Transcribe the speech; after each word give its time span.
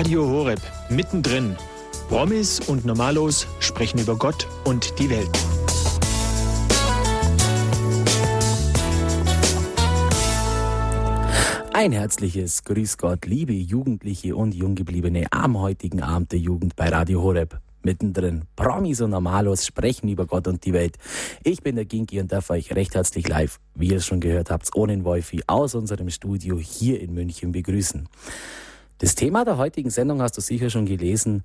Radio 0.00 0.26
Horeb, 0.26 0.62
mittendrin. 0.88 1.56
Promis 2.08 2.58
und 2.58 2.86
Normalos 2.86 3.46
sprechen 3.58 3.98
über 3.98 4.16
Gott 4.16 4.48
und 4.64 4.98
die 4.98 5.10
Welt. 5.10 5.28
Ein 11.74 11.92
herzliches 11.92 12.64
Grüß 12.64 12.96
Gott, 12.96 13.26
liebe 13.26 13.52
Jugendliche 13.52 14.36
und 14.36 14.54
Junggebliebene 14.54 15.26
am 15.32 15.60
heutigen 15.60 16.00
Abend 16.02 16.32
der 16.32 16.38
Jugend 16.38 16.76
bei 16.76 16.88
Radio 16.88 17.20
Horeb. 17.20 17.60
Mittendrin, 17.82 18.44
Promis 18.56 19.02
und 19.02 19.10
Normalos 19.10 19.66
sprechen 19.66 20.08
über 20.08 20.24
Gott 20.24 20.48
und 20.48 20.64
die 20.64 20.72
Welt. 20.72 20.96
Ich 21.44 21.62
bin 21.62 21.76
der 21.76 21.84
Ginki 21.84 22.20
und 22.20 22.32
darf 22.32 22.48
euch 22.48 22.74
recht 22.74 22.94
herzlich 22.94 23.28
live, 23.28 23.60
wie 23.74 23.88
ihr 23.88 23.98
es 23.98 24.06
schon 24.06 24.20
gehört 24.20 24.50
habt, 24.50 24.74
ohne 24.74 25.04
Wolfi 25.04 25.42
aus 25.46 25.74
unserem 25.74 26.08
Studio 26.08 26.56
hier 26.58 27.02
in 27.02 27.12
München 27.12 27.52
begrüßen. 27.52 28.08
Das 29.00 29.14
Thema 29.14 29.46
der 29.46 29.56
heutigen 29.56 29.88
Sendung 29.88 30.20
hast 30.20 30.36
du 30.36 30.42
sicher 30.42 30.68
schon 30.68 30.84
gelesen, 30.84 31.42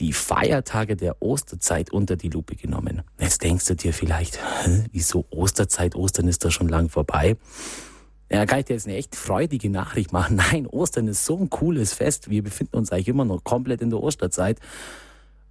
die 0.00 0.12
Feiertage 0.12 0.96
der 0.96 1.22
Osterzeit 1.22 1.92
unter 1.92 2.16
die 2.16 2.28
Lupe 2.28 2.56
genommen. 2.56 3.02
Jetzt 3.16 3.44
denkst 3.44 3.64
du 3.66 3.76
dir 3.76 3.94
vielleicht, 3.94 4.40
wieso 4.90 5.24
Osterzeit? 5.30 5.94
Ostern 5.94 6.26
ist 6.26 6.44
da 6.44 6.50
schon 6.50 6.68
lang 6.68 6.88
vorbei. 6.88 7.36
Ja, 8.28 8.44
kann 8.44 8.58
ich 8.58 8.64
dir 8.64 8.72
jetzt 8.72 8.88
eine 8.88 8.96
echt 8.96 9.14
freudige 9.14 9.70
Nachricht 9.70 10.12
machen. 10.12 10.34
Nein, 10.50 10.66
Ostern 10.66 11.06
ist 11.06 11.24
so 11.24 11.38
ein 11.38 11.48
cooles 11.48 11.92
Fest. 11.92 12.28
Wir 12.28 12.42
befinden 12.42 12.76
uns 12.76 12.90
eigentlich 12.90 13.06
immer 13.06 13.24
noch 13.24 13.44
komplett 13.44 13.82
in 13.82 13.90
der 13.90 14.02
Osterzeit. 14.02 14.58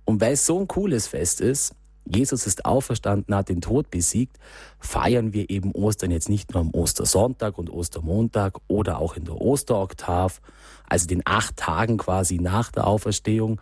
Und 0.03 0.19
weil 0.19 0.33
es 0.33 0.45
so 0.45 0.59
ein 0.59 0.67
cooles 0.67 1.07
Fest 1.07 1.39
ist, 1.39 1.73
Jesus 2.09 2.47
ist 2.47 2.65
auferstanden, 2.65 3.35
hat 3.35 3.49
den 3.49 3.61
Tod 3.61 3.91
besiegt, 3.91 4.37
feiern 4.79 5.33
wir 5.33 5.49
eben 5.49 5.71
Ostern 5.73 6.11
jetzt 6.11 6.29
nicht 6.29 6.53
nur 6.53 6.61
am 6.61 6.71
Ostersonntag 6.71 7.57
und 7.57 7.69
Ostermontag 7.69 8.57
oder 8.67 8.99
auch 8.99 9.15
in 9.15 9.25
der 9.25 9.39
Osteroktav, 9.39 10.41
also 10.87 11.07
den 11.07 11.21
acht 11.25 11.55
Tagen 11.57 11.97
quasi 11.97 12.39
nach 12.39 12.71
der 12.71 12.87
Auferstehung. 12.87 13.61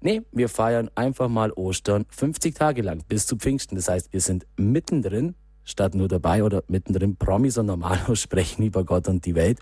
Nee, 0.00 0.22
wir 0.32 0.48
feiern 0.48 0.90
einfach 0.94 1.28
mal 1.28 1.52
Ostern 1.52 2.06
50 2.08 2.54
Tage 2.54 2.82
lang 2.82 3.02
bis 3.08 3.26
zu 3.26 3.36
Pfingsten. 3.36 3.76
Das 3.76 3.88
heißt, 3.88 4.12
wir 4.12 4.20
sind 4.20 4.46
mittendrin, 4.56 5.34
statt 5.64 5.94
nur 5.94 6.08
dabei 6.08 6.44
oder 6.44 6.62
mittendrin 6.68 7.16
Promis 7.16 7.58
und 7.58 7.66
Normalos 7.66 8.20
sprechen 8.22 8.62
über 8.62 8.84
Gott 8.84 9.08
und 9.08 9.26
die 9.26 9.34
Welt. 9.34 9.58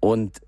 Und 0.00 0.40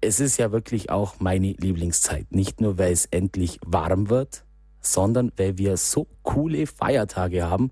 es 0.00 0.18
ist 0.18 0.38
ja 0.38 0.50
wirklich 0.50 0.90
auch 0.90 1.20
meine 1.20 1.52
Lieblingszeit. 1.52 2.32
Nicht 2.32 2.60
nur, 2.60 2.78
weil 2.78 2.92
es 2.92 3.06
endlich 3.06 3.60
warm 3.64 4.08
wird, 4.08 4.44
sondern 4.80 5.32
weil 5.36 5.58
wir 5.58 5.76
so 5.76 6.06
coole 6.22 6.66
Feiertage 6.66 7.48
haben 7.48 7.70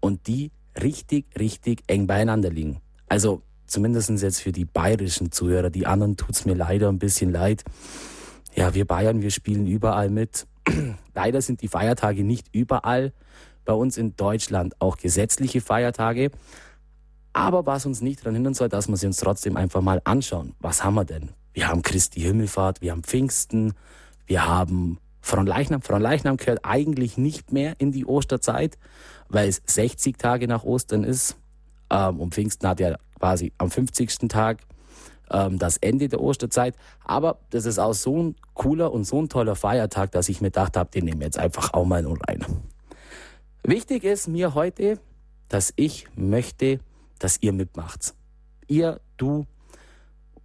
und 0.00 0.26
die 0.26 0.50
richtig, 0.80 1.26
richtig 1.38 1.82
eng 1.86 2.06
beieinander 2.06 2.50
liegen. 2.50 2.80
Also 3.08 3.42
zumindest 3.66 4.10
jetzt 4.10 4.40
für 4.40 4.52
die 4.52 4.64
bayerischen 4.64 5.32
Zuhörer. 5.32 5.70
Die 5.70 5.86
anderen 5.86 6.16
tut's 6.16 6.44
mir 6.44 6.54
leider 6.54 6.88
ein 6.88 6.98
bisschen 6.98 7.32
leid. 7.32 7.64
Ja, 8.54 8.74
wir 8.74 8.86
Bayern, 8.86 9.22
wir 9.22 9.30
spielen 9.30 9.66
überall 9.66 10.10
mit. 10.10 10.46
leider 11.14 11.40
sind 11.40 11.62
die 11.62 11.68
Feiertage 11.68 12.22
nicht 12.22 12.48
überall 12.52 13.12
bei 13.64 13.72
uns 13.72 13.96
in 13.96 14.16
Deutschland 14.16 14.74
auch 14.80 14.96
gesetzliche 14.96 15.60
Feiertage. 15.60 16.30
Aber 17.32 17.64
was 17.64 17.86
uns 17.86 18.02
nicht 18.02 18.20
daran 18.20 18.34
hindern 18.34 18.54
soll, 18.54 18.68
dass 18.68 18.88
wir 18.88 18.96
sie 18.96 19.06
uns 19.06 19.16
trotzdem 19.16 19.56
einfach 19.56 19.80
mal 19.80 20.02
anschauen. 20.04 20.54
Was 20.60 20.84
haben 20.84 20.94
wir 20.94 21.04
denn? 21.04 21.30
Wir 21.54 21.68
haben 21.68 21.82
Christi 21.82 22.20
Himmelfahrt, 22.20 22.82
wir 22.82 22.92
haben 22.92 23.02
Pfingsten, 23.02 23.74
wir 24.26 24.46
haben 24.46 24.98
Fronleichnam. 25.22 25.80
Fronleichnam 25.80 26.36
gehört 26.36 26.60
eigentlich 26.64 27.16
nicht 27.16 27.52
mehr 27.52 27.74
in 27.78 27.92
die 27.92 28.04
Osterzeit, 28.04 28.76
weil 29.28 29.48
es 29.48 29.62
60 29.64 30.18
Tage 30.18 30.48
nach 30.48 30.64
Ostern 30.64 31.04
ist. 31.04 31.36
Ähm, 31.88 32.20
und 32.20 32.34
Pfingsten 32.34 32.68
hat 32.68 32.80
ja 32.80 32.96
quasi 33.18 33.52
am 33.56 33.70
50. 33.70 34.28
Tag 34.28 34.58
ähm, 35.30 35.58
das 35.58 35.76
Ende 35.78 36.08
der 36.08 36.20
Osterzeit. 36.20 36.76
Aber 37.04 37.38
das 37.50 37.64
ist 37.64 37.78
auch 37.78 37.94
so 37.94 38.22
ein 38.22 38.36
cooler 38.54 38.92
und 38.92 39.04
so 39.04 39.22
ein 39.22 39.28
toller 39.28 39.54
Feiertag, 39.54 40.10
dass 40.10 40.28
ich 40.28 40.40
mir 40.40 40.48
gedacht 40.48 40.76
habe, 40.76 40.90
den 40.90 41.04
nehmen 41.04 41.20
wir 41.20 41.26
jetzt 41.26 41.38
einfach 41.38 41.72
auch 41.72 41.84
mal 41.84 42.02
nur 42.02 42.18
rein. 42.28 42.44
Wichtig 43.62 44.04
ist 44.04 44.26
mir 44.26 44.54
heute, 44.54 44.98
dass 45.48 45.72
ich 45.76 46.06
möchte, 46.16 46.80
dass 47.20 47.38
ihr 47.40 47.52
mitmacht. 47.52 48.14
Ihr, 48.66 49.00
du, 49.16 49.46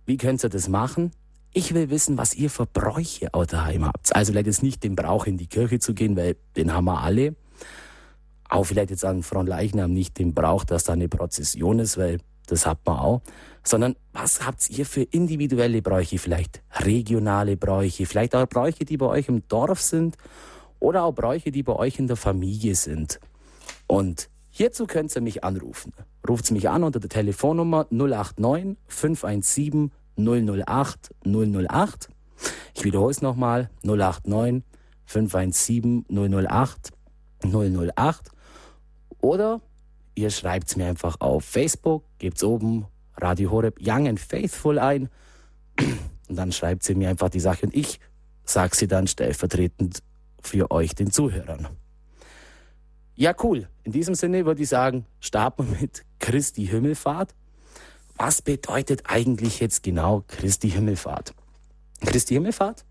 wie 0.05 0.17
könnt 0.17 0.43
ihr 0.43 0.49
das 0.49 0.67
machen? 0.67 1.11
Ich 1.57 1.73
will 1.73 1.89
wissen, 1.89 2.19
was 2.19 2.35
ihr 2.35 2.51
für 2.51 2.67
Bräuche 2.67 3.33
auch 3.33 3.47
daheim 3.47 3.83
habt. 3.83 4.15
Also 4.15 4.31
vielleicht 4.31 4.45
jetzt 4.45 4.61
nicht 4.61 4.83
den 4.83 4.95
Brauch 4.95 5.25
in 5.25 5.37
die 5.37 5.47
Kirche 5.47 5.79
zu 5.79 5.95
gehen, 5.95 6.15
weil 6.15 6.35
den 6.55 6.71
haben 6.71 6.85
wir 6.85 7.01
alle. 7.01 7.35
Auch 8.47 8.65
vielleicht 8.65 8.91
jetzt 8.91 9.03
an 9.03 9.23
Frontleichnam 9.23 9.91
nicht 9.91 10.19
den 10.19 10.35
Brauch, 10.35 10.65
dass 10.65 10.83
da 10.83 10.93
eine 10.93 11.09
Prozession 11.09 11.79
ist, 11.79 11.97
weil 11.97 12.19
das 12.45 12.67
hat 12.67 12.77
man 12.85 12.99
auch. 12.99 13.21
Sondern 13.63 13.95
was 14.13 14.45
habt 14.45 14.69
ihr 14.69 14.85
für 14.85 15.01
individuelle 15.01 15.81
Bräuche? 15.81 16.19
Vielleicht 16.19 16.61
regionale 16.73 17.57
Bräuche, 17.57 18.05
vielleicht 18.05 18.35
auch 18.35 18.45
Bräuche, 18.45 18.85
die 18.85 18.97
bei 18.97 19.07
euch 19.07 19.27
im 19.27 19.47
Dorf 19.47 19.81
sind 19.81 20.15
oder 20.79 21.05
auch 21.05 21.13
Bräuche, 21.13 21.49
die 21.49 21.63
bei 21.63 21.73
euch 21.73 21.97
in 21.97 22.05
der 22.05 22.17
Familie 22.17 22.75
sind. 22.75 23.19
Und 23.87 24.29
hierzu 24.51 24.85
könnt 24.85 25.15
ihr 25.15 25.23
mich 25.23 25.43
anrufen. 25.43 25.91
Ruft 26.29 26.51
mich 26.51 26.69
an 26.69 26.83
unter 26.83 26.99
der 26.99 27.09
Telefonnummer 27.09 27.87
089 27.89 28.77
517 28.85 29.91
008 30.17 31.13
008. 31.25 32.09
Ich 32.75 32.83
wiederhole 32.83 33.11
es 33.11 33.21
nochmal. 33.21 33.69
089 33.83 34.63
517 35.05 36.05
008 36.09 36.91
008. 37.43 38.31
Oder 39.21 39.61
ihr 40.15 40.29
schreibt 40.31 40.69
es 40.69 40.75
mir 40.75 40.87
einfach 40.87 41.19
auf 41.19 41.45
Facebook, 41.45 42.03
gebt 42.17 42.41
oben 42.43 42.85
Radio 43.15 43.51
Horeb 43.51 43.79
Young 43.81 44.07
and 44.07 44.19
Faithful 44.19 44.79
ein 44.79 45.09
und 46.27 46.35
dann 46.35 46.51
schreibt 46.51 46.83
sie 46.83 46.95
mir 46.95 47.09
einfach 47.09 47.29
die 47.29 47.39
Sache 47.39 47.65
und 47.65 47.75
ich 47.75 47.99
sage 48.43 48.75
sie 48.75 48.87
dann 48.87 49.07
stellvertretend 49.07 50.03
für 50.41 50.71
euch, 50.71 50.95
den 50.95 51.11
Zuhörern. 51.11 51.67
Ja, 53.15 53.33
cool. 53.43 53.67
In 53.83 53.91
diesem 53.91 54.15
Sinne 54.15 54.45
würde 54.45 54.61
ich 54.61 54.69
sagen, 54.69 55.05
starten 55.19 55.71
wir 55.71 55.81
mit 55.81 56.05
Christi 56.19 56.67
Himmelfahrt 56.67 57.33
was 58.17 58.41
bedeutet 58.41 59.03
eigentlich 59.05 59.59
jetzt 59.59 59.83
genau 59.83 60.23
Christi 60.27 60.69
Himmelfahrt? 60.69 61.33
Christi 62.01 62.33
Himmelfahrt 62.33 62.85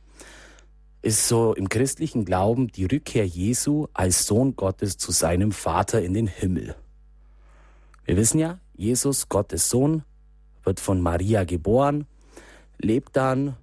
ist 1.02 1.28
so 1.28 1.54
im 1.54 1.68
christlichen 1.68 2.24
Glauben 2.24 2.68
die 2.68 2.84
Rückkehr 2.84 3.26
Jesu 3.26 3.86
als 3.92 4.26
Sohn 4.26 4.56
Gottes 4.56 4.96
zu 4.98 5.12
seinem 5.12 5.52
Vater 5.52 6.02
in 6.02 6.14
den 6.14 6.26
Himmel. 6.26 6.74
Wir 8.04 8.16
wissen 8.16 8.38
ja, 8.38 8.58
Jesus, 8.74 9.28
Gottes 9.28 9.68
Sohn, 9.68 10.02
wird 10.64 10.80
von 10.80 11.00
Maria 11.00 11.44
geboren, 11.44 12.06
lebt 12.78 13.16
dann, 13.16 13.56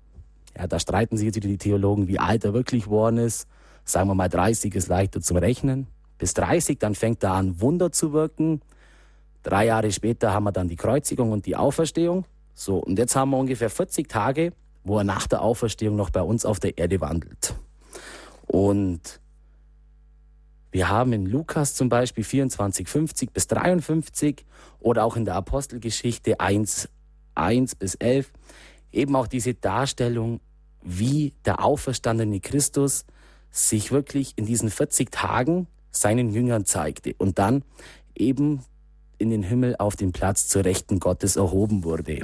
ja, 0.58 0.68
da 0.68 0.80
streiten 0.80 1.18
sich 1.18 1.26
jetzt 1.28 1.36
wieder 1.36 1.48
die 1.48 1.58
Theologen, 1.58 2.08
wie 2.08 2.20
alt 2.20 2.44
er 2.46 2.54
wirklich 2.54 2.86
geworden 2.86 3.18
ist. 3.18 3.48
Sagen 3.86 4.10
wir 4.10 4.16
mal 4.16 4.30
30 4.30 4.74
ist 4.76 4.88
leichter 4.88 5.22
zum 5.22 5.38
Rechnen. 5.38 5.88
Bis 6.18 6.34
30, 6.34 6.80
dann 6.80 6.96
fängt 6.96 7.24
er 7.24 7.34
an, 7.34 7.60
Wunder 7.60 7.92
zu 7.92 8.14
wirken. 8.14 8.62
Drei 9.44 9.66
Jahre 9.66 9.92
später 9.92 10.34
haben 10.34 10.46
wir 10.46 10.52
dann 10.52 10.70
die 10.70 10.78
Kreuzigung 10.78 11.32
und 11.32 11.46
die 11.46 11.56
Auferstehung. 11.56 12.26
So, 12.54 12.78
und 12.78 12.98
jetzt 12.98 13.16
haben 13.16 13.32
wir 13.32 13.38
ungefähr 13.38 13.70
40 13.70 14.08
Tage, 14.08 14.54
wo 14.84 14.98
er 14.98 15.04
nach 15.04 15.28
der 15.28 15.42
Auferstehung 15.42 15.96
noch 15.96 16.10
bei 16.10 16.22
uns 16.22 16.46
auf 16.46 16.60
der 16.60 16.78
Erde 16.78 17.02
wandelt. 17.02 17.56
Und 18.48 19.20
wir 20.72 20.90
haben 20.90 21.14
in 21.14 21.26
Lukas 21.26 21.76
zum 21.76 21.90
Beispiel 21.90 22.24
24, 22.24 22.88
50 22.88 23.32
bis 23.32 23.48
53 23.48 24.46
oder 24.80 25.04
auch 25.04 25.16
in 25.16 25.26
der 25.26 25.36
Apostelgeschichte 25.36 26.40
1, 26.40 26.90
1 27.36 27.76
bis 27.76 27.96
11 27.96 28.32
eben 28.92 29.16
auch 29.16 29.28
diese 29.28 29.54
Darstellung, 29.54 30.40
wie 30.82 31.34
der 31.46 31.64
auferstandene 31.64 32.40
Christus 32.40 33.06
sich 33.52 33.92
wirklich 33.92 34.34
in 34.36 34.46
diesen 34.46 34.70
40 34.70 35.12
Tagen 35.12 35.68
seinen 35.92 36.32
Jüngern 36.32 36.66
zeigte 36.66 37.14
und 37.18 37.38
dann 37.40 37.64
eben 38.16 38.64
in 39.24 39.32
den 39.32 39.44
Himmel 39.44 39.76
auf 39.78 39.96
den 39.96 40.12
Platz 40.12 40.48
zur 40.48 40.66
Rechten 40.66 41.00
Gottes 41.00 41.38
erhoben 41.38 41.84
wurde. 41.84 42.20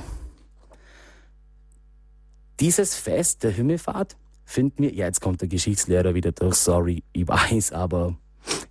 Dieses 2.60 2.96
Fest 2.96 3.44
der 3.44 3.52
Himmelfahrt 3.52 4.18
finden 4.44 4.84
wir, 4.84 4.94
ja 4.94 5.06
jetzt 5.06 5.22
kommt 5.22 5.40
der 5.40 5.48
Geschichtslehrer 5.48 6.14
wieder 6.14 6.34
durch, 6.34 6.56
sorry, 6.56 7.04
ich 7.14 7.26
weiß, 7.28 7.72
aber 7.72 8.18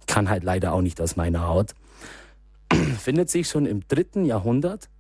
kann 0.06 0.28
halt 0.28 0.44
leider 0.44 0.74
auch 0.74 0.82
nicht 0.82 1.00
aus 1.00 1.16
meiner 1.16 1.48
Haut, 1.48 1.74
findet 2.98 3.30
sich 3.30 3.48
schon 3.48 3.64
im 3.64 3.88
dritten 3.88 4.26
Jahrhundert 4.26 4.90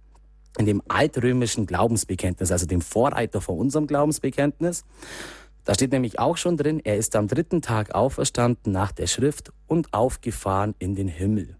in 0.56 0.64
dem 0.64 0.82
altrömischen 0.88 1.66
Glaubensbekenntnis, 1.66 2.50
also 2.50 2.66
dem 2.66 2.80
Vorreiter 2.80 3.42
von 3.42 3.58
unserem 3.58 3.86
Glaubensbekenntnis. 3.86 4.84
Da 5.64 5.74
steht 5.74 5.92
nämlich 5.92 6.18
auch 6.18 6.38
schon 6.38 6.56
drin, 6.56 6.80
er 6.82 6.96
ist 6.96 7.14
am 7.14 7.28
dritten 7.28 7.60
Tag 7.60 7.94
auferstanden 7.94 8.72
nach 8.72 8.90
der 8.90 9.06
Schrift 9.06 9.52
und 9.66 9.92
aufgefahren 9.92 10.74
in 10.78 10.94
den 10.94 11.08
Himmel. 11.08 11.57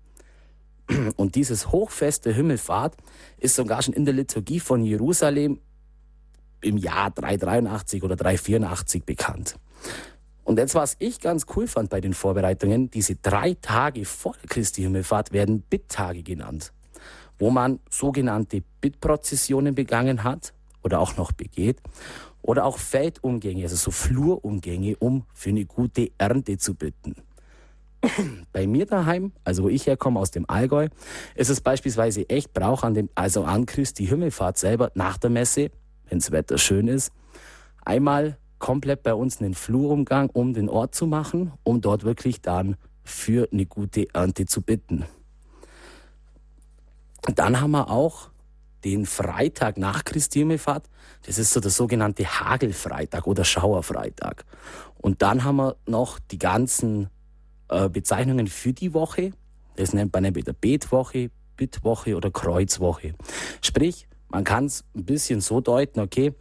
Und 1.16 1.34
dieses 1.34 1.70
Hochfest 1.70 2.24
der 2.24 2.32
Himmelfahrt 2.32 2.96
ist 3.38 3.56
sogar 3.56 3.82
schon 3.82 3.94
in 3.94 4.04
der 4.04 4.14
Liturgie 4.14 4.60
von 4.60 4.84
Jerusalem 4.84 5.60
im 6.60 6.76
Jahr 6.76 7.10
383 7.10 8.02
oder 8.02 8.16
384 8.16 9.04
bekannt. 9.04 9.56
Und 10.44 10.58
jetzt, 10.58 10.74
was 10.74 10.96
ich 10.98 11.20
ganz 11.20 11.44
cool 11.54 11.66
fand 11.66 11.90
bei 11.90 12.00
den 12.00 12.14
Vorbereitungen, 12.14 12.90
diese 12.90 13.16
drei 13.16 13.54
Tage 13.60 14.06
vor 14.06 14.34
Christi 14.48 14.82
Himmelfahrt 14.82 15.32
werden 15.32 15.60
Bitttage 15.60 16.22
genannt, 16.22 16.72
wo 17.38 17.50
man 17.50 17.80
sogenannte 17.90 18.62
Bittprozessionen 18.80 19.74
begangen 19.74 20.24
hat 20.24 20.54
oder 20.82 21.00
auch 21.00 21.16
noch 21.16 21.32
begeht. 21.32 21.82
Oder 22.40 22.64
auch 22.64 22.78
Feldumgänge, 22.78 23.64
also 23.64 23.76
so 23.76 23.90
Flurumgänge, 23.90 24.96
um 24.96 25.26
für 25.34 25.50
eine 25.50 25.66
gute 25.66 26.12
Ernte 26.16 26.56
zu 26.56 26.74
bitten. 26.74 27.16
Bei 28.52 28.66
mir 28.66 28.86
daheim, 28.86 29.32
also 29.44 29.64
wo 29.64 29.68
ich 29.68 29.86
herkomme 29.86 30.20
aus 30.20 30.30
dem 30.30 30.48
Allgäu, 30.48 30.88
ist 31.34 31.50
es 31.50 31.60
beispielsweise 31.60 32.28
echt 32.28 32.52
Brauch 32.52 32.82
an 32.82 32.94
dem, 32.94 33.08
also 33.14 33.44
an 33.44 33.66
Christi 33.66 34.06
Himmelfahrt 34.06 34.58
selber 34.58 34.90
nach 34.94 35.18
der 35.18 35.30
Messe, 35.30 35.70
wenn 36.08 36.18
das 36.18 36.30
Wetter 36.30 36.58
schön 36.58 36.88
ist, 36.88 37.12
einmal 37.84 38.38
komplett 38.58 39.02
bei 39.02 39.14
uns 39.14 39.40
einen 39.40 39.54
Flurumgang 39.54 40.30
um 40.30 40.52
den 40.52 40.68
Ort 40.68 40.94
zu 40.94 41.06
machen, 41.06 41.52
um 41.62 41.80
dort 41.80 42.04
wirklich 42.04 42.40
dann 42.40 42.76
für 43.04 43.48
eine 43.52 43.66
gute 43.66 44.12
Ernte 44.14 44.46
zu 44.46 44.62
bitten. 44.62 45.04
Dann 47.34 47.60
haben 47.60 47.72
wir 47.72 47.90
auch 47.90 48.30
den 48.84 49.06
Freitag 49.06 49.76
nach 49.76 50.04
Christi 50.04 50.40
Himmelfahrt. 50.40 50.88
Das 51.26 51.38
ist 51.38 51.52
so 51.52 51.60
der 51.60 51.70
sogenannte 51.70 52.24
Hagelfreitag 52.24 53.26
oder 53.26 53.44
Schauerfreitag. 53.44 54.44
Und 54.98 55.22
dann 55.22 55.44
haben 55.44 55.56
wir 55.56 55.76
noch 55.86 56.18
die 56.18 56.38
ganzen 56.38 57.10
äh, 57.68 57.88
Bezeichnungen 57.88 58.46
für 58.46 58.72
die 58.72 58.94
Woche. 58.94 59.32
Das 59.76 59.92
nennt 59.92 60.12
man 60.12 60.24
entweder 60.24 60.52
Betwoche, 60.52 61.30
Bittwoche 61.56 62.16
oder 62.16 62.30
Kreuzwoche. 62.30 63.14
Sprich, 63.62 64.08
man 64.28 64.44
kann 64.44 64.66
es 64.66 64.84
ein 64.94 65.04
bisschen 65.04 65.40
so 65.40 65.60
deuten, 65.60 66.00
okay, 66.00 66.34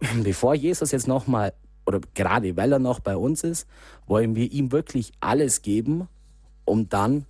bevor 0.22 0.54
Jesus 0.54 0.92
jetzt 0.92 1.08
nochmal, 1.08 1.52
oder 1.86 2.00
gerade 2.14 2.56
weil 2.56 2.72
er 2.72 2.78
noch 2.78 3.00
bei 3.00 3.16
uns 3.16 3.44
ist, 3.44 3.66
wollen 4.06 4.34
wir 4.34 4.50
ihm 4.50 4.72
wirklich 4.72 5.12
alles 5.20 5.62
geben, 5.62 6.08
um 6.64 6.88
dann 6.88 7.26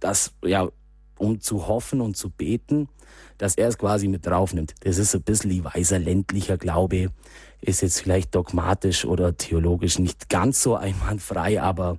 das, 0.00 0.32
ja, 0.44 0.68
um 1.18 1.40
zu 1.40 1.66
hoffen 1.66 2.00
und 2.00 2.16
zu 2.16 2.30
beten, 2.30 2.88
dass 3.38 3.54
er 3.54 3.68
es 3.68 3.78
quasi 3.78 4.08
mit 4.08 4.26
draufnimmt. 4.26 4.74
Das 4.80 4.98
ist 4.98 5.14
ein 5.14 5.22
bisschen 5.22 5.64
weiser 5.64 5.98
ländlicher 5.98 6.58
Glaube, 6.58 7.10
ist 7.60 7.82
jetzt 7.82 8.00
vielleicht 8.00 8.34
dogmatisch 8.34 9.04
oder 9.04 9.36
theologisch 9.36 9.98
nicht 9.98 10.28
ganz 10.28 10.62
so 10.62 10.76
einwandfrei, 10.76 11.60
aber 11.60 11.98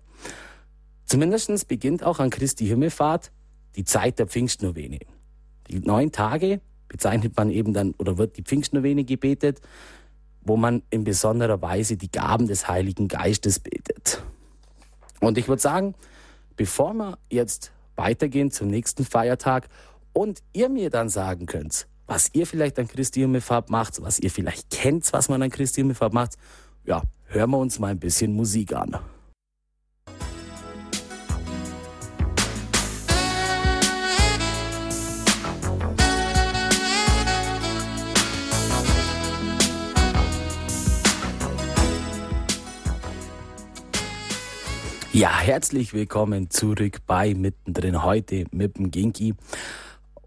zumindestens 1.07 1.65
beginnt 1.65 2.04
auch 2.04 2.19
an 2.19 2.30
Christi 2.30 2.68
Himmelfahrt 2.68 3.31
die 3.75 3.83
Zeit 3.83 4.19
der 4.19 4.27
Pfingstnovene. 4.27 5.00
Die 5.69 5.80
neun 5.80 6.12
Tage 6.12 6.62
bezeichnet 6.88 7.36
man 7.36 7.50
eben 7.50 7.74
dann 7.74 7.94
oder 7.98 8.18
wird 8.18 8.38
die 8.38 8.44
Pfingstnovene 8.44 9.04
gebetet, 9.04 9.62
wo 10.42 10.56
man 10.56 10.83
in 10.89 11.04
besonderer 11.04 11.62
Weise 11.62 11.98
die 11.98 12.12
Gaben 12.12 12.48
des 12.48 12.68
Heiligen 12.68 13.07
Geistes 13.07 13.59
betet. 13.59 14.24
Und 15.19 15.38
ich 15.38 15.48
würde 15.48 15.62
sagen, 15.62 15.95
bevor 16.56 16.94
wir 16.94 17.18
jetzt 17.30 17.71
weitergehen 17.95 18.51
zum 18.51 18.68
nächsten 18.68 19.04
Feiertag 19.04 19.68
und 20.13 20.42
ihr 20.54 20.69
mir 20.69 20.89
dann 20.89 21.09
sagen 21.09 21.45
könnt, 21.45 21.88
was 22.06 22.30
ihr 22.33 22.48
vielleicht 22.48 22.80
an 22.80 22.88
Christi 22.88 23.19
Himmelfahrt 23.19 23.69
macht, 23.69 24.01
was 24.01 24.19
ihr 24.19 24.31
vielleicht 24.31 24.69
kennt, 24.69 25.12
was 25.12 25.27
man 25.27 25.42
an 25.42 25.50
Christi 25.50 25.81
Himmelfahrt 25.81 26.13
macht, 26.13 26.38
ja, 26.86 27.01
hören 27.25 27.51
wir 27.51 27.57
uns 27.57 27.80
mal 27.80 27.92
ein 27.92 28.00
bisschen 28.00 28.33
Musik 28.33 28.74
an. 28.74 28.98
Ja, 45.18 45.40
herzlich 45.40 45.96
willkommen 45.96 46.52
zurück 46.52 47.00
bei 47.08 47.34
Mittendrin 47.34 48.04
heute 48.04 48.46
mit 48.52 48.78
dem 48.78 48.92
Ginki. 48.92 49.34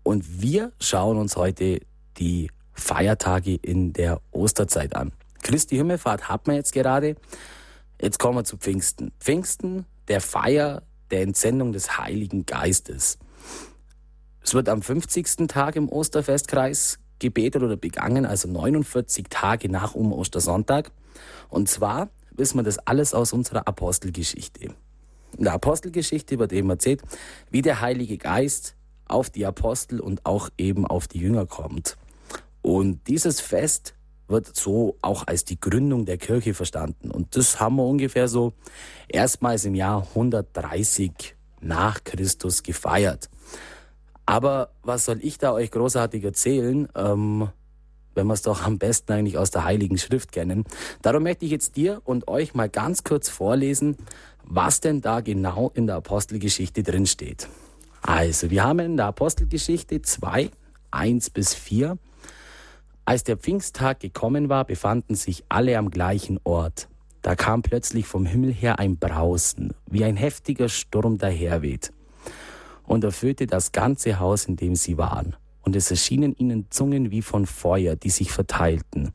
Und 0.02 0.42
wir 0.42 0.72
schauen 0.80 1.16
uns 1.16 1.36
heute 1.36 1.78
die 2.16 2.50
Feiertage 2.72 3.54
in 3.54 3.92
der 3.92 4.20
Osterzeit 4.32 4.96
an. 4.96 5.12
Christi 5.44 5.76
Himmelfahrt 5.76 6.28
hat 6.28 6.48
man 6.48 6.56
jetzt 6.56 6.72
gerade. 6.72 7.14
Jetzt 8.00 8.18
kommen 8.18 8.38
wir 8.38 8.44
zu 8.44 8.56
Pfingsten. 8.56 9.12
Pfingsten, 9.20 9.86
der 10.08 10.20
Feier 10.20 10.82
der 11.12 11.22
Entsendung 11.22 11.70
des 11.70 11.96
Heiligen 11.96 12.44
Geistes. 12.44 13.16
Es 14.42 14.54
wird 14.54 14.68
am 14.68 14.82
50. 14.82 15.46
Tag 15.46 15.76
im 15.76 15.88
Osterfestkreis 15.88 16.98
gebetet 17.20 17.62
oder 17.62 17.76
begangen, 17.76 18.26
also 18.26 18.48
49 18.48 19.26
Tage 19.30 19.68
nach 19.68 19.94
um 19.94 20.12
Ostersonntag. 20.12 20.90
Und 21.48 21.68
zwar 21.68 22.08
wissen 22.36 22.58
wir 22.58 22.62
das 22.62 22.78
alles 22.78 23.14
aus 23.14 23.32
unserer 23.32 23.66
Apostelgeschichte. 23.66 24.74
In 25.36 25.44
der 25.44 25.52
Apostelgeschichte 25.52 26.38
wird 26.38 26.52
eben 26.52 26.70
erzählt, 26.70 27.02
wie 27.50 27.62
der 27.62 27.80
Heilige 27.80 28.18
Geist 28.18 28.76
auf 29.06 29.30
die 29.30 29.46
Apostel 29.46 30.00
und 30.00 30.26
auch 30.26 30.48
eben 30.58 30.86
auf 30.86 31.08
die 31.08 31.18
Jünger 31.18 31.46
kommt. 31.46 31.96
Und 32.62 33.06
dieses 33.08 33.40
Fest 33.40 33.94
wird 34.28 34.54
so 34.56 34.96
auch 35.02 35.26
als 35.26 35.44
die 35.44 35.58
Gründung 35.58 36.04
der 36.06 36.18
Kirche 36.18 36.54
verstanden. 36.54 37.10
Und 37.10 37.36
das 37.36 37.60
haben 37.60 37.76
wir 37.76 37.84
ungefähr 37.84 38.28
so 38.28 38.52
erstmals 39.08 39.64
im 39.64 39.74
Jahr 39.74 40.06
130 40.10 41.34
nach 41.60 42.04
Christus 42.04 42.62
gefeiert. 42.62 43.28
Aber 44.26 44.70
was 44.82 45.06
soll 45.06 45.18
ich 45.22 45.38
da 45.38 45.52
euch 45.52 45.70
großartig 45.70 46.22
erzählen? 46.22 46.88
Ähm, 46.94 47.48
wenn 48.14 48.26
wir 48.26 48.34
es 48.34 48.42
doch 48.42 48.64
am 48.64 48.78
besten 48.78 49.12
eigentlich 49.12 49.38
aus 49.38 49.50
der 49.50 49.64
Heiligen 49.64 49.98
Schrift 49.98 50.32
kennen. 50.32 50.64
Darum 51.02 51.22
möchte 51.22 51.44
ich 51.44 51.50
jetzt 51.50 51.76
dir 51.76 52.00
und 52.04 52.28
euch 52.28 52.54
mal 52.54 52.68
ganz 52.68 53.04
kurz 53.04 53.28
vorlesen, 53.28 53.96
was 54.44 54.80
denn 54.80 55.00
da 55.00 55.20
genau 55.20 55.70
in 55.74 55.86
der 55.86 55.96
Apostelgeschichte 55.96 56.82
drin 56.82 57.06
steht. 57.06 57.48
Also, 58.02 58.50
wir 58.50 58.64
haben 58.64 58.78
in 58.80 58.96
der 58.96 59.06
Apostelgeschichte 59.06 60.02
2, 60.02 60.50
1 60.90 61.30
bis 61.30 61.54
4. 61.54 61.98
Als 63.04 63.24
der 63.24 63.36
Pfingsttag 63.36 64.00
gekommen 64.00 64.48
war, 64.48 64.64
befanden 64.64 65.14
sich 65.14 65.44
alle 65.48 65.76
am 65.78 65.90
gleichen 65.90 66.40
Ort. 66.44 66.88
Da 67.22 67.36
kam 67.36 67.62
plötzlich 67.62 68.06
vom 68.06 68.24
Himmel 68.24 68.52
her 68.52 68.78
ein 68.78 68.96
Brausen, 68.96 69.74
wie 69.86 70.04
ein 70.04 70.16
heftiger 70.16 70.68
Sturm 70.68 71.18
daherweht, 71.18 71.92
und 72.86 73.04
erfüllte 73.04 73.46
das 73.46 73.72
ganze 73.72 74.18
Haus, 74.18 74.46
in 74.46 74.56
dem 74.56 74.74
sie 74.74 74.96
waren 74.96 75.36
und 75.62 75.76
es 75.76 75.90
erschienen 75.90 76.34
ihnen 76.36 76.66
Zungen 76.70 77.10
wie 77.10 77.22
von 77.22 77.46
Feuer, 77.46 77.96
die 77.96 78.10
sich 78.10 78.32
verteilten. 78.32 79.12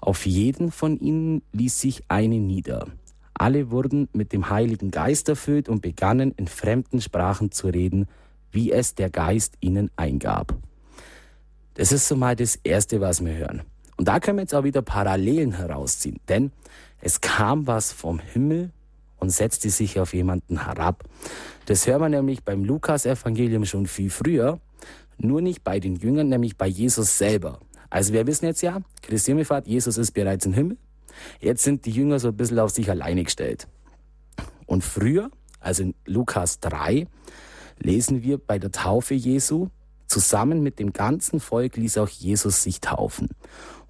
Auf 0.00 0.26
jeden 0.26 0.70
von 0.72 0.98
ihnen 0.98 1.42
ließ 1.52 1.80
sich 1.80 2.02
eine 2.08 2.38
nieder. 2.38 2.86
Alle 3.34 3.70
wurden 3.70 4.08
mit 4.12 4.32
dem 4.32 4.50
Heiligen 4.50 4.90
Geist 4.90 5.28
erfüllt 5.28 5.68
und 5.68 5.80
begannen 5.80 6.32
in 6.36 6.46
fremden 6.46 7.00
Sprachen 7.00 7.50
zu 7.50 7.68
reden, 7.68 8.06
wie 8.50 8.70
es 8.70 8.94
der 8.94 9.10
Geist 9.10 9.54
ihnen 9.60 9.90
eingab. 9.96 10.54
Das 11.74 11.90
ist 11.90 12.06
so 12.06 12.16
mal 12.16 12.36
das 12.36 12.56
Erste, 12.56 13.00
was 13.00 13.24
wir 13.24 13.34
hören. 13.34 13.62
Und 13.96 14.08
da 14.08 14.20
können 14.20 14.38
wir 14.38 14.42
jetzt 14.42 14.54
auch 14.54 14.64
wieder 14.64 14.82
Parallelen 14.82 15.52
herausziehen, 15.52 16.18
denn 16.28 16.52
es 17.00 17.20
kam 17.20 17.66
was 17.66 17.92
vom 17.92 18.18
Himmel 18.18 18.70
und 19.18 19.30
setzte 19.30 19.70
sich 19.70 20.00
auf 20.00 20.14
jemanden 20.14 20.64
herab. 20.64 21.04
Das 21.66 21.86
hören 21.86 22.02
wir 22.02 22.08
nämlich 22.08 22.42
beim 22.42 22.64
Lukas-Evangelium 22.64 23.64
schon 23.64 23.86
viel 23.86 24.10
früher. 24.10 24.60
Nur 25.22 25.40
nicht 25.40 25.62
bei 25.62 25.78
den 25.78 25.96
Jüngern, 25.96 26.28
nämlich 26.28 26.56
bei 26.56 26.66
Jesus 26.66 27.16
selber. 27.16 27.60
Also 27.90 28.12
wir 28.12 28.26
wissen 28.26 28.46
jetzt 28.46 28.62
ja, 28.62 28.80
Christi 29.02 29.30
Himmelfahrt, 29.30 29.66
Jesus 29.66 29.98
ist 29.98 30.12
bereits 30.12 30.46
im 30.46 30.52
Himmel. 30.52 30.78
Jetzt 31.40 31.62
sind 31.62 31.86
die 31.86 31.90
Jünger 31.90 32.18
so 32.18 32.28
ein 32.28 32.36
bisschen 32.36 32.58
auf 32.58 32.70
sich 32.70 32.90
alleine 32.90 33.22
gestellt. 33.22 33.68
Und 34.66 34.82
früher, 34.82 35.30
also 35.60 35.84
in 35.84 35.94
Lukas 36.06 36.58
3, 36.60 37.06
lesen 37.78 38.22
wir 38.22 38.38
bei 38.38 38.58
der 38.58 38.72
Taufe 38.72 39.14
Jesu, 39.14 39.68
zusammen 40.06 40.62
mit 40.62 40.78
dem 40.78 40.92
ganzen 40.92 41.38
Volk 41.38 41.76
ließ 41.76 41.98
auch 41.98 42.08
Jesus 42.08 42.62
sich 42.62 42.80
taufen. 42.80 43.28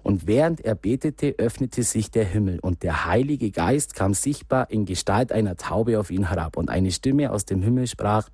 Und 0.03 0.27
während 0.27 0.61
er 0.61 0.75
betete, 0.75 1.35
öffnete 1.37 1.83
sich 1.83 2.11
der 2.11 2.25
Himmel 2.25 2.59
und 2.59 2.83
der 2.83 3.05
Heilige 3.05 3.51
Geist 3.51 3.95
kam 3.95 4.13
sichtbar 4.13 4.69
in 4.69 4.85
Gestalt 4.85 5.31
einer 5.31 5.55
Taube 5.55 5.99
auf 5.99 6.11
ihn 6.11 6.27
herab. 6.27 6.57
Und 6.57 6.69
eine 6.69 6.91
Stimme 6.91 7.31
aus 7.31 7.45
dem 7.45 7.61
Himmel 7.61 7.87
sprach, 7.87 8.29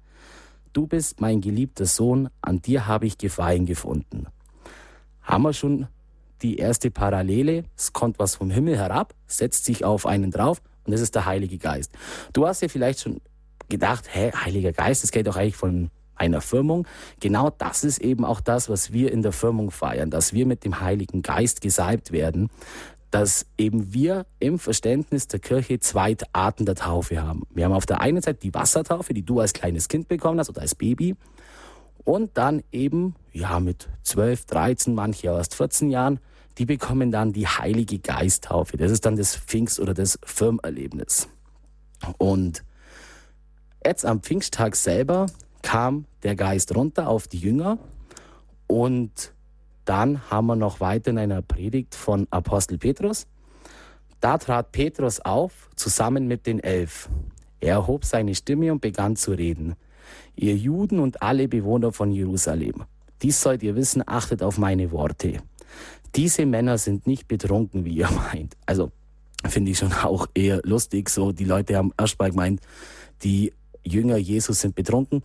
Du 0.71 0.85
bist 0.85 1.19
mein 1.19 1.41
geliebter 1.41 1.85
Sohn, 1.85 2.29
an 2.41 2.61
dir 2.61 2.85
habe 2.85 3.07
ich 3.07 3.17
Gefallen 3.17 3.65
gefunden. 3.65 4.27
Haben 5.23 5.43
wir 5.43 5.53
schon 5.53 5.87
die 6.41 6.57
erste 6.57 6.91
Parallele? 6.91 7.63
Es 7.75 7.91
kommt 7.91 8.19
was 8.19 8.35
vom 8.35 8.51
Himmel 8.51 8.77
herab, 8.77 9.15
setzt 9.25 9.65
sich 9.65 9.83
auf 9.83 10.05
einen 10.05 10.31
drauf 10.31 10.61
und 10.85 10.93
das 10.93 11.01
ist 11.01 11.15
der 11.15 11.25
Heilige 11.25 11.57
Geist. 11.57 11.91
Du 12.33 12.45
hast 12.45 12.61
ja 12.61 12.67
vielleicht 12.67 12.99
schon 12.99 13.19
gedacht, 13.67 14.05
hä, 14.13 14.31
Heiliger 14.31 14.71
Geist, 14.71 15.03
das 15.03 15.11
geht 15.11 15.27
doch 15.27 15.37
eigentlich 15.37 15.55
von 15.55 15.89
einer 16.15 16.41
Firmung. 16.41 16.85
Genau 17.19 17.49
das 17.49 17.83
ist 17.83 17.99
eben 17.99 18.23
auch 18.23 18.41
das, 18.41 18.69
was 18.69 18.91
wir 18.93 19.11
in 19.11 19.21
der 19.21 19.31
Firmung 19.31 19.71
feiern, 19.71 20.11
dass 20.11 20.33
wir 20.33 20.45
mit 20.45 20.65
dem 20.65 20.81
Heiligen 20.81 21.21
Geist 21.21 21.61
gesalbt 21.61 22.11
werden, 22.11 22.49
dass 23.11 23.47
eben 23.57 23.93
wir 23.93 24.25
im 24.39 24.59
Verständnis 24.59 25.27
der 25.27 25.39
Kirche 25.39 25.79
zwei 25.79 26.15
Arten 26.31 26.65
der 26.65 26.75
Taufe 26.75 27.21
haben. 27.21 27.43
Wir 27.53 27.65
haben 27.65 27.73
auf 27.73 27.85
der 27.85 28.01
einen 28.01 28.21
Seite 28.21 28.39
die 28.39 28.53
Wassertaufe, 28.53 29.13
die 29.13 29.23
du 29.23 29.39
als 29.39 29.53
kleines 29.53 29.87
Kind 29.87 30.07
bekommen 30.07 30.39
hast 30.39 30.49
oder 30.49 30.61
als 30.61 30.75
Baby. 30.75 31.15
Und 32.03 32.37
dann 32.37 32.63
eben, 32.71 33.15
ja, 33.33 33.59
mit 33.59 33.89
12, 34.03 34.45
13, 34.45 34.95
manche 34.95 35.27
erst 35.27 35.55
14 35.55 35.89
Jahren, 35.89 36.19
die 36.57 36.65
bekommen 36.65 37.11
dann 37.11 37.33
die 37.33 37.47
Heilige 37.47 37.99
Geisttaufe. 37.99 38.77
Das 38.77 38.91
ist 38.91 39.05
dann 39.05 39.15
das 39.15 39.37
Pfingst- 39.37 39.79
oder 39.79 39.93
das 39.93 40.19
Firmerlebnis. 40.23 41.27
Und 42.17 42.63
jetzt 43.85 44.05
am 44.05 44.21
Pfingsttag 44.21 44.75
selber 44.75 45.27
kam 45.61 46.05
der 46.23 46.35
Geist 46.35 46.75
runter 46.75 47.07
auf 47.07 47.27
die 47.27 47.39
Jünger 47.39 47.79
und 48.67 49.33
dann 49.89 50.29
haben 50.29 50.45
wir 50.45 50.55
noch 50.55 50.81
weiter 50.81 51.09
in 51.09 51.17
einer 51.17 51.41
Predigt 51.41 51.95
von 51.95 52.27
Apostel 52.29 52.77
Petrus. 52.77 53.25
Da 54.19 54.37
trat 54.37 54.71
Petrus 54.71 55.19
auf, 55.19 55.67
zusammen 55.75 56.27
mit 56.27 56.45
den 56.45 56.59
Elf. 56.59 57.09
Er 57.59 57.73
erhob 57.73 58.05
seine 58.05 58.35
Stimme 58.35 58.71
und 58.71 58.81
begann 58.81 59.15
zu 59.15 59.31
reden. 59.31 59.73
Ihr 60.35 60.55
Juden 60.55 60.99
und 60.99 61.23
alle 61.23 61.47
Bewohner 61.47 61.91
von 61.91 62.11
Jerusalem, 62.11 62.83
dies 63.23 63.41
sollt 63.41 63.63
ihr 63.63 63.75
wissen, 63.75 64.03
achtet 64.05 64.43
auf 64.43 64.59
meine 64.59 64.91
Worte. 64.91 65.41
Diese 66.15 66.45
Männer 66.45 66.77
sind 66.77 67.07
nicht 67.07 67.27
betrunken, 67.27 67.83
wie 67.83 67.95
ihr 67.95 68.11
meint. 68.31 68.57
Also 68.67 68.91
finde 69.47 69.71
ich 69.71 69.79
schon 69.79 69.93
auch 69.93 70.27
eher 70.35 70.61
lustig. 70.65 71.09
So, 71.09 71.31
die 71.31 71.45
Leute 71.45 71.75
haben 71.77 71.93
erstmal 71.97 72.29
gemeint, 72.29 72.61
die 73.23 73.53
Jünger 73.83 74.17
Jesus 74.17 74.61
sind 74.61 74.75
betrunken. 74.75 75.23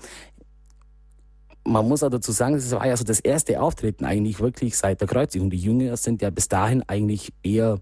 Man 1.67 1.89
muss 1.89 2.03
auch 2.03 2.11
dazu 2.11 2.31
sagen, 2.31 2.55
es 2.55 2.71
war 2.73 2.87
ja 2.87 2.97
so 2.97 3.05
das 3.05 3.21
erste 3.21 3.61
Auftreten 3.61 4.05
eigentlich 4.05 4.41
wirklich 4.41 4.77
seit 4.77 5.01
der 5.01 5.09
Kreuzigung. 5.09 5.51
Die 5.51 5.57
Jünger 5.57 5.97
sind 5.97 6.21
ja 6.21 6.31
bis 6.31 6.49
dahin 6.49 6.83
eigentlich 6.87 7.33
eher, 7.43 7.81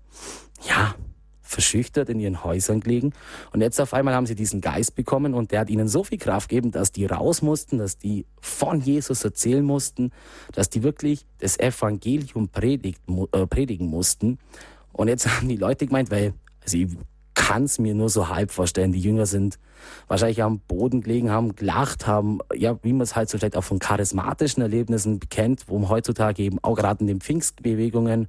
ja, 0.69 0.95
verschüchtert 1.53 2.09
in 2.09 2.19
ihren 2.19 2.43
Häusern 2.43 2.81
gelegen. 2.81 3.13
Und 3.53 3.61
jetzt 3.61 3.81
auf 3.81 3.93
einmal 3.95 4.15
haben 4.15 4.27
sie 4.27 4.35
diesen 4.35 4.61
Geist 4.61 4.95
bekommen 4.95 5.35
und 5.35 5.53
der 5.53 5.61
hat 5.61 5.71
ihnen 5.71 5.87
so 5.87 6.03
viel 6.03 6.19
Kraft 6.19 6.49
gegeben, 6.49 6.71
dass 6.71 6.93
die 6.93 7.07
raus 7.07 7.43
mussten, 7.43 7.79
dass 7.79 7.99
die 7.99 8.27
von 8.41 8.81
Jesus 8.81 9.23
erzählen 9.23 9.65
mussten, 9.65 10.11
dass 10.53 10.71
die 10.71 10.83
wirklich 10.83 11.27
das 11.39 11.59
Evangelium 11.59 12.49
predigt, 12.49 13.03
äh, 13.33 13.47
predigen 13.47 13.89
mussten. 13.89 14.39
Und 14.93 15.09
jetzt 15.09 15.29
haben 15.29 15.49
die 15.49 15.57
Leute 15.57 15.87
gemeint, 15.87 16.11
weil, 16.11 16.35
also 16.63 16.77
ich 16.79 16.89
kann 17.35 17.65
es 17.65 17.79
mir 17.79 17.95
nur 17.95 18.09
so 18.09 18.29
halb 18.29 18.51
vorstellen, 18.51 18.93
die 18.93 19.01
Jünger 19.01 19.27
sind 19.27 19.59
wahrscheinlich 20.09 20.43
am 20.43 20.61
Boden 20.61 21.01
gelegen, 21.01 21.31
haben 21.31 21.57
gelacht, 21.57 22.07
haben, 22.07 22.41
ja, 22.55 22.79
wie 22.83 22.93
man 22.93 23.03
es 23.03 23.17
halt 23.17 23.29
so 23.29 23.39
vielleicht 23.39 23.57
auch 23.57 23.65
von 23.65 23.79
charismatischen 23.79 24.63
Erlebnissen 24.63 25.21
kennt, 25.21 25.69
wo 25.69 25.79
man 25.79 25.89
heutzutage 25.89 26.43
eben 26.43 26.59
auch 26.63 26.77
gerade 26.77 27.01
in 27.01 27.07
den 27.07 27.21
Pfingstbewegungen 27.21 28.29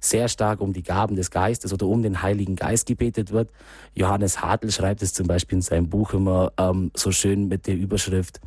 sehr 0.00 0.28
stark 0.28 0.60
um 0.60 0.72
die 0.72 0.82
Gaben 0.82 1.16
des 1.16 1.30
Geistes 1.30 1.72
oder 1.72 1.86
um 1.86 2.02
den 2.02 2.22
Heiligen 2.22 2.56
Geist 2.56 2.86
gebetet 2.86 3.30
wird. 3.30 3.50
Johannes 3.94 4.42
Hartl 4.42 4.70
schreibt 4.70 5.02
es 5.02 5.14
zum 5.14 5.26
Beispiel 5.26 5.58
in 5.58 5.62
seinem 5.62 5.88
Buch 5.88 6.12
immer 6.12 6.52
ähm, 6.58 6.90
so 6.94 7.12
schön 7.12 7.48
mit 7.48 7.66
der 7.66 7.76
Überschrift 7.76 8.40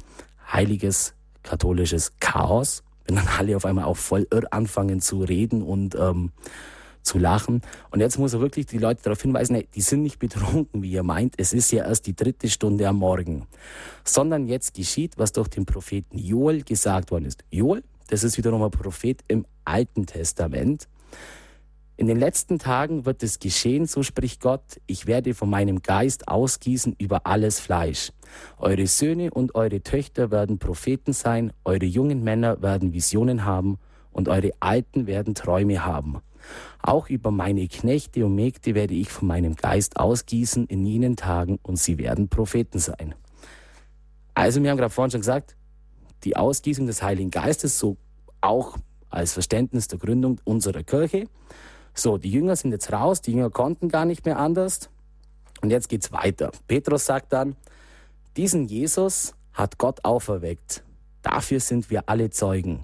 Heiliges 0.52 1.14
katholisches 1.44 2.14
Chaos. 2.20 2.84
Wenn 3.06 3.16
dann 3.16 3.28
alle 3.38 3.56
auf 3.56 3.66
einmal 3.66 3.86
auch 3.86 3.98
voll 3.98 4.28
irr 4.32 4.48
anfangen 4.52 5.00
zu 5.00 5.24
reden 5.24 5.62
und 5.62 5.96
ähm, 5.96 6.32
zu 7.06 7.18
lachen. 7.18 7.62
Und 7.92 8.00
jetzt 8.00 8.18
muss 8.18 8.34
er 8.34 8.42
wirklich 8.42 8.66
die 8.66 8.78
Leute 8.78 9.04
darauf 9.04 9.22
hinweisen, 9.22 9.64
die 9.74 9.82
sind 9.82 10.02
nicht 10.02 10.20
betrunken, 10.20 10.82
wie 10.84 10.92
ihr 10.92 11.04
meint. 11.04 11.36
Es 11.38 11.54
ist 11.54 11.72
ja 11.72 11.86
erst 11.86 12.08
die 12.08 12.16
dritte 12.16 12.50
Stunde 12.50 12.88
am 12.88 12.98
Morgen. 12.98 13.48
Sondern 14.04 14.48
jetzt 14.48 14.74
geschieht, 14.74 15.18
was 15.18 15.32
durch 15.32 15.48
den 15.48 15.66
Propheten 15.66 16.18
Joel 16.18 16.64
gesagt 16.64 17.12
worden 17.12 17.26
ist. 17.26 17.44
Joel, 17.50 17.84
das 18.08 18.24
ist 18.24 18.38
wiederum 18.38 18.62
ein 18.64 18.72
Prophet 18.72 19.24
im 19.28 19.46
Alten 19.64 20.06
Testament. 20.06 20.88
In 21.98 22.08
den 22.08 22.20
letzten 22.20 22.60
Tagen 22.60 23.06
wird 23.06 23.24
es 23.24 23.40
geschehen, 23.40 23.86
so 23.86 24.04
spricht 24.04 24.42
Gott, 24.42 24.82
ich 24.86 25.08
werde 25.08 25.34
von 25.34 25.50
meinem 25.50 25.82
Geist 25.82 26.28
ausgießen 26.28 26.94
über 26.98 27.26
alles 27.26 27.62
Fleisch. 27.62 28.12
Eure 28.58 28.86
Söhne 28.86 29.32
und 29.32 29.56
eure 29.56 29.82
Töchter 29.82 30.30
werden 30.30 30.60
Propheten 30.60 31.14
sein, 31.14 31.54
eure 31.64 31.86
jungen 31.86 32.22
Männer 32.22 32.62
werden 32.62 32.92
Visionen 32.92 33.46
haben 33.46 33.78
und 34.12 34.28
eure 34.28 34.52
Alten 34.60 35.08
werden 35.08 35.36
Träume 35.36 35.86
haben. 35.86 36.22
Auch 36.82 37.10
über 37.10 37.32
meine 37.32 37.68
Knechte 37.68 38.26
und 38.26 38.36
Mägde 38.36 38.76
werde 38.76 38.94
ich 38.94 39.10
von 39.10 39.28
meinem 39.28 39.56
Geist 39.56 39.98
ausgießen 39.98 40.68
in 40.68 40.86
jenen 40.86 41.16
Tagen 41.16 41.60
und 41.64 41.78
sie 41.78 41.98
werden 41.98 42.30
Propheten 42.30 42.80
sein. 42.80 43.16
Also 44.34 44.62
wir 44.62 44.70
haben 44.70 44.78
gerade 44.78 44.94
vorhin 44.94 45.12
schon 45.12 45.22
gesagt, 45.22 45.56
die 46.24 46.36
Ausgießung 46.36 46.88
des 46.88 47.02
Heiligen 47.02 47.32
Geistes, 47.32 47.80
so 47.80 47.98
auch 48.42 48.78
als 49.10 49.34
Verständnis 49.34 49.88
der 49.88 50.00
Gründung 50.00 50.40
unserer 50.44 50.84
Kirche, 50.84 51.28
so, 51.98 52.18
die 52.18 52.30
Jünger 52.30 52.58
sind 52.58 52.72
jetzt 52.72 52.92
raus, 52.92 53.22
die 53.22 53.32
Jünger 53.32 53.50
konnten 53.50 53.88
gar 53.88 54.04
nicht 54.04 54.26
mehr 54.26 54.38
anders. 54.38 54.90
Und 55.62 55.70
jetzt 55.70 55.88
geht's 55.88 56.12
weiter. 56.12 56.52
Petrus 56.68 57.06
sagt 57.06 57.32
dann, 57.32 57.56
diesen 58.36 58.66
Jesus 58.66 59.34
hat 59.54 59.78
Gott 59.78 60.04
auferweckt. 60.04 60.84
Dafür 61.22 61.62
sind 61.62 61.90
wir 61.90 62.10
alle 62.10 62.30
Zeugen. 62.30 62.84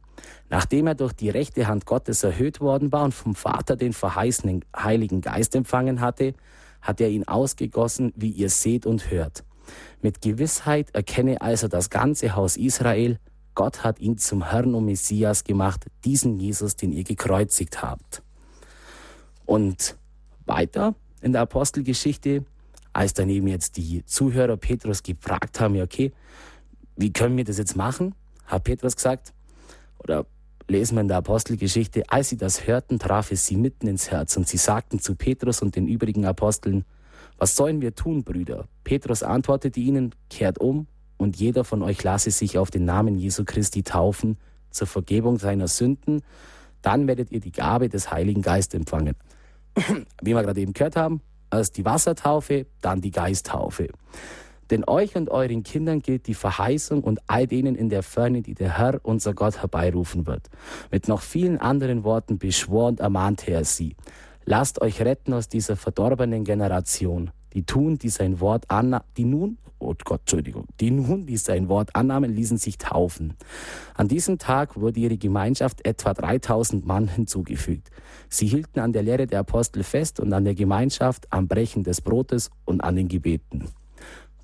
Nachdem 0.49 0.87
er 0.87 0.95
durch 0.95 1.13
die 1.13 1.29
rechte 1.29 1.67
Hand 1.67 1.85
Gottes 1.85 2.23
erhöht 2.23 2.59
worden 2.59 2.91
war 2.91 3.03
und 3.03 3.13
vom 3.13 3.35
Vater 3.35 3.75
den 3.75 3.93
verheißenen 3.93 4.65
Heiligen 4.75 5.21
Geist 5.21 5.55
empfangen 5.55 6.01
hatte, 6.01 6.33
hat 6.81 6.99
er 6.99 7.09
ihn 7.09 7.27
ausgegossen, 7.27 8.11
wie 8.15 8.29
ihr 8.29 8.49
seht 8.49 8.85
und 8.85 9.11
hört. 9.11 9.43
Mit 10.01 10.21
Gewissheit 10.21 10.93
erkenne 10.93 11.41
also 11.41 11.67
das 11.67 11.89
ganze 11.89 12.35
Haus 12.35 12.57
Israel, 12.57 13.19
Gott 13.53 13.83
hat 13.83 13.99
ihn 13.99 14.17
zum 14.17 14.49
Herrn 14.49 14.73
und 14.75 14.85
Messias 14.85 15.43
gemacht, 15.43 15.85
diesen 16.05 16.37
Jesus, 16.37 16.75
den 16.75 16.91
ihr 16.91 17.03
gekreuzigt 17.03 17.81
habt. 17.81 18.23
Und 19.45 19.97
weiter 20.45 20.95
in 21.21 21.33
der 21.33 21.41
Apostelgeschichte, 21.41 22.45
als 22.93 23.13
dann 23.13 23.29
eben 23.29 23.47
jetzt 23.47 23.77
die 23.77 24.05
Zuhörer 24.05 24.57
Petrus 24.57 25.03
gefragt 25.03 25.59
haben, 25.59 25.75
ja, 25.75 25.83
okay, 25.83 26.13
wie 26.95 27.11
können 27.11 27.37
wir 27.37 27.43
das 27.43 27.57
jetzt 27.57 27.75
machen? 27.75 28.15
Hat 28.45 28.63
Petrus 28.63 28.95
gesagt, 28.95 29.33
oder 30.03 30.25
lesen 30.67 30.95
wir 30.95 31.01
in 31.01 31.07
der 31.07 31.17
Apostelgeschichte, 31.17 32.03
als 32.09 32.29
sie 32.29 32.37
das 32.37 32.67
hörten, 32.67 32.99
traf 32.99 33.31
es 33.31 33.45
sie 33.45 33.55
mitten 33.55 33.87
ins 33.87 34.11
Herz 34.11 34.37
und 34.37 34.47
sie 34.47 34.57
sagten 34.57 34.99
zu 34.99 35.15
Petrus 35.15 35.61
und 35.61 35.75
den 35.75 35.87
übrigen 35.87 36.25
Aposteln, 36.25 36.85
was 37.37 37.55
sollen 37.55 37.81
wir 37.81 37.95
tun, 37.95 38.23
Brüder? 38.23 38.67
Petrus 38.83 39.23
antwortete 39.23 39.79
ihnen, 39.79 40.13
kehrt 40.29 40.59
um 40.59 40.87
und 41.17 41.37
jeder 41.37 41.63
von 41.63 41.81
euch 41.81 42.03
lasse 42.03 42.31
sich 42.31 42.57
auf 42.57 42.71
den 42.71 42.85
Namen 42.85 43.17
Jesu 43.17 43.43
Christi 43.45 43.83
taufen 43.83 44.37
zur 44.69 44.87
Vergebung 44.87 45.39
seiner 45.39 45.67
Sünden, 45.67 46.21
dann 46.81 47.07
werdet 47.07 47.31
ihr 47.31 47.39
die 47.39 47.51
Gabe 47.51 47.89
des 47.89 48.11
Heiligen 48.11 48.41
Geistes 48.41 48.79
empfangen 48.79 49.15
wie 50.21 50.33
wir 50.35 50.43
gerade 50.43 50.61
eben 50.61 50.73
gehört 50.73 50.95
haben, 50.95 51.21
erst 51.51 51.77
die 51.77 51.85
Wassertaufe, 51.85 52.65
dann 52.81 53.01
die 53.01 53.11
Geisttaufe. 53.11 53.89
Denn 54.71 54.85
euch 54.87 55.15
und 55.15 55.29
euren 55.29 55.63
Kindern 55.63 55.99
gilt 55.99 56.27
die 56.27 56.33
Verheißung 56.33 57.03
und 57.03 57.19
all 57.27 57.45
denen 57.45 57.75
in 57.75 57.89
der 57.89 58.03
Ferne, 58.03 58.41
die 58.41 58.55
der 58.55 58.77
Herr, 58.77 59.01
unser 59.03 59.33
Gott, 59.33 59.61
herbeirufen 59.61 60.25
wird. 60.25 60.49
Mit 60.91 61.09
noch 61.09 61.21
vielen 61.21 61.59
anderen 61.59 62.05
Worten 62.05 62.39
beschwor 62.39 62.87
und 62.87 63.01
ermahnte 63.01 63.51
er 63.51 63.65
sie. 63.65 63.97
Lasst 64.45 64.81
euch 64.81 65.01
retten 65.01 65.33
aus 65.33 65.49
dieser 65.49 65.75
verdorbenen 65.75 66.45
Generation, 66.45 67.31
die 67.53 67.63
tun, 67.63 67.97
die 67.97 68.09
sein 68.09 68.39
Wort 68.39 68.63
anna 68.69 69.03
die 69.17 69.25
nun, 69.25 69.57
oh 69.77 69.93
Gott, 70.05 70.21
Entschuldigung, 70.21 70.67
die 70.79 70.91
nun, 70.91 71.25
die 71.25 71.37
sein 71.37 71.67
Wort 71.67 71.95
annahmen, 71.95 72.33
ließen 72.33 72.57
sich 72.57 72.77
taufen. 72.77 73.35
An 73.93 74.07
diesem 74.07 74.37
Tag 74.37 74.79
wurde 74.79 74.99
ihre 74.99 75.17
Gemeinschaft 75.17 75.85
etwa 75.85 76.13
3000 76.13 76.85
Mann 76.85 77.07
hinzugefügt. 77.07 77.89
Sie 78.29 78.47
hielten 78.47 78.79
an 78.79 78.93
der 78.93 79.03
Lehre 79.03 79.27
der 79.27 79.39
Apostel 79.39 79.83
fest 79.83 80.19
und 80.19 80.31
an 80.33 80.45
der 80.45 80.55
Gemeinschaft, 80.55 81.27
am 81.29 81.47
Brechen 81.47 81.83
des 81.83 82.01
Brotes 82.01 82.49
und 82.65 82.81
an 82.81 82.95
den 82.95 83.09
Gebeten. 83.09 83.65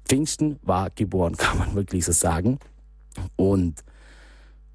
Pfingsten 0.08 0.60
war 0.62 0.90
geboren, 0.90 1.36
kann 1.38 1.58
man 1.58 1.76
wirklich 1.76 2.06
so 2.06 2.12
sagen. 2.12 2.60
Und 3.36 3.84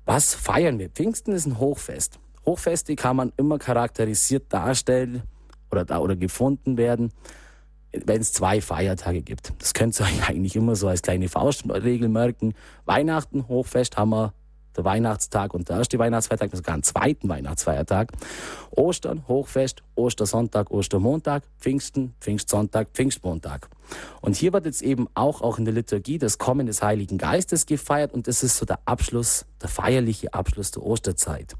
was 0.04 0.34
feiern 0.34 0.78
wir? 0.78 0.90
Pfingsten 0.90 1.32
ist 1.32 1.46
ein 1.46 1.58
Hochfest. 1.58 2.18
Hochfeste 2.44 2.96
kann 2.96 3.16
man 3.16 3.32
immer 3.36 3.58
charakterisiert 3.58 4.52
darstellen 4.52 5.22
oder, 5.70 5.84
da, 5.84 5.98
oder 5.98 6.16
gefunden 6.16 6.76
werden, 6.76 7.12
wenn 7.92 8.20
es 8.20 8.32
zwei 8.32 8.60
Feiertage 8.60 9.22
gibt. 9.22 9.52
Das 9.58 9.74
könnt 9.74 9.98
ihr 10.00 10.04
euch 10.06 10.28
eigentlich 10.28 10.56
immer 10.56 10.74
so 10.74 10.88
als 10.88 11.02
kleine 11.02 11.28
Faustregel 11.28 12.08
merken. 12.08 12.54
Weihnachten, 12.84 13.46
Hochfest 13.48 13.96
haben 13.96 14.10
wir 14.10 14.34
der 14.76 14.84
Weihnachtstag 14.84 15.54
und 15.54 15.68
der 15.68 15.78
erste 15.78 15.98
Weihnachtsfeiertag, 15.98 16.54
sogar 16.54 16.74
einen 16.74 16.82
zweiten 16.82 17.28
Weihnachtsfeiertag. 17.28 18.12
Ostern, 18.70 19.24
Hochfest, 19.28 19.82
Ostersonntag, 19.94 20.70
Ostermontag, 20.70 21.42
Pfingsten, 21.60 22.14
Pfingstsonntag, 22.20 22.88
Pfingstmontag. 22.92 23.68
Und 24.20 24.36
hier 24.36 24.52
wird 24.52 24.66
jetzt 24.66 24.82
eben 24.82 25.08
auch, 25.14 25.42
auch 25.42 25.58
in 25.58 25.64
der 25.64 25.74
Liturgie 25.74 26.18
das 26.18 26.38
Kommen 26.38 26.66
des 26.66 26.82
Heiligen 26.82 27.18
Geistes 27.18 27.66
gefeiert 27.66 28.12
und 28.12 28.26
das 28.28 28.42
ist 28.42 28.56
so 28.56 28.66
der 28.66 28.78
Abschluss, 28.84 29.46
der 29.60 29.68
feierliche 29.68 30.32
Abschluss 30.32 30.70
der 30.70 30.82
Osterzeit. 30.82 31.54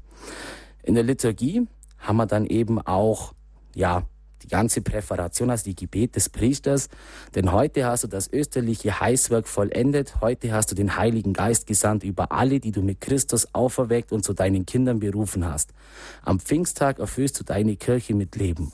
In 0.81 0.95
der 0.95 1.03
Liturgie 1.03 1.67
haben 1.99 2.17
wir 2.17 2.25
dann 2.25 2.45
eben 2.45 2.81
auch, 2.81 3.33
ja, 3.75 4.03
die 4.43 4.47
ganze 4.47 4.81
Präparation, 4.81 5.49
also 5.49 5.63
die 5.63 5.75
Gebet 5.75 6.15
des 6.15 6.29
Priesters. 6.29 6.89
Denn 7.35 7.51
heute 7.51 7.85
hast 7.85 8.03
du 8.03 8.07
das 8.07 8.31
österliche 8.31 8.99
Heißwerk 8.99 9.47
vollendet. 9.47 10.21
Heute 10.21 10.51
hast 10.51 10.71
du 10.71 10.75
den 10.75 10.97
Heiligen 10.97 11.33
Geist 11.33 11.65
gesandt 11.67 12.03
über 12.03 12.31
alle, 12.31 12.59
die 12.59 12.71
du 12.71 12.81
mit 12.81 13.01
Christus 13.01 13.47
auferweckt 13.53 14.11
und 14.11 14.23
zu 14.23 14.33
deinen 14.33 14.65
Kindern 14.65 14.99
berufen 14.99 15.45
hast. 15.45 15.73
Am 16.23 16.39
Pfingsttag 16.39 16.99
erfüllst 16.99 17.39
du 17.39 17.43
deine 17.43 17.75
Kirche 17.75 18.13
mit 18.13 18.35
Leben. 18.35 18.71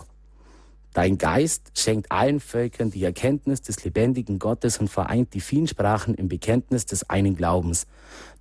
Dein 0.94 1.20
Geist 1.20 1.72
schenkt 1.78 2.12
allen 2.12 2.40
Völkern 2.40 2.90
die 2.90 3.04
Erkenntnis 3.04 3.62
des 3.62 3.84
lebendigen 3.84 4.40
Gottes 4.40 4.80
und 4.80 4.90
vereint 4.90 5.36
die 5.36 5.40
vielen 5.40 5.68
Sprachen 5.68 6.16
im 6.16 6.28
Bekenntnis 6.28 6.86
des 6.88 7.10
einen 7.10 7.36
Glaubens. 7.36 7.86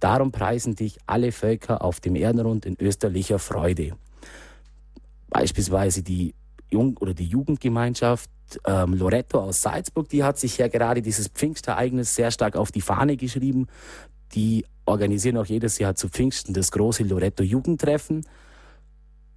Darum 0.00 0.32
preisen 0.32 0.75
dich 0.75 0.99
alle 1.06 1.30
Völker 1.30 1.82
auf 1.82 2.00
dem 2.00 2.16
Erdenrund 2.16 2.64
in 2.64 2.76
österlicher 2.80 3.38
Freude. 3.38 3.97
Beispielsweise 5.28 6.02
die 6.02 6.35
Jung 6.70 6.96
oder 6.98 7.14
die 7.14 7.26
Jugendgemeinschaft 7.26 8.30
ähm, 8.66 8.94
Loretto 8.94 9.40
aus 9.40 9.62
Salzburg, 9.62 10.08
die 10.08 10.25
hat 10.25 10.38
sich 10.38 10.58
ja 10.58 10.68
gerade 10.68 11.02
dieses 11.02 11.28
Pfingstereignis 11.28 12.14
sehr 12.14 12.30
stark 12.30 12.56
auf 12.56 12.72
die 12.72 12.80
Fahne 12.80 13.16
geschrieben. 13.16 13.66
Die 14.34 14.64
organisieren 14.87 15.37
auch 15.37 15.46
jedes 15.46 15.78
Jahr 15.78 15.94
zu 15.94 16.08
Pfingsten 16.08 16.54
das 16.54 16.70
große 16.72 17.04
Loretto 17.04 17.42
Jugendtreffen. 17.42 18.26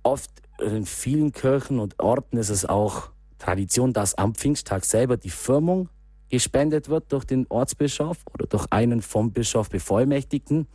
Oft 0.03 0.31
in 0.59 0.85
vielen 0.85 1.31
Kirchen 1.31 1.79
und 1.79 2.00
Orten 2.00 2.38
ist 2.38 2.50
es 2.50 2.65
auch 2.65 3.09
Tradition, 3.38 3.93
dass 3.93 4.15
am 4.15 4.35
Pfingsttag 4.35 4.85
selber 4.85 5.17
die 5.17 5.29
Firmung 5.29 5.89
gespendet 6.29 6.89
wird 6.89 7.11
durch 7.11 7.25
den 7.25 7.45
Ortsbischof 7.50 8.17
oder 8.33 8.45
durch 8.45 8.65
einen 8.69 9.01
vom 9.01 9.31
Bischof 9.31 9.69
Bevollmächtigten. 9.69 10.67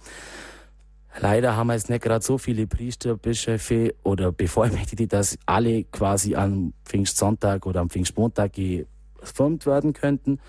Leider 1.18 1.56
haben 1.56 1.68
wir 1.68 1.74
jetzt 1.74 1.88
nicht 1.88 2.02
gerade 2.02 2.24
so 2.24 2.36
viele 2.36 2.66
Priester, 2.66 3.16
Bischöfe 3.16 3.94
oder 4.02 4.32
Bevollmächtigte, 4.32 5.06
dass 5.06 5.38
alle 5.46 5.84
quasi 5.84 6.34
am 6.34 6.74
Pfingstsonntag 6.84 7.64
oder 7.64 7.80
am 7.80 7.88
Pfingstmontag 7.88 8.52
gefirmt 8.52 9.64
werden 9.64 9.94
könnten. 9.94 10.40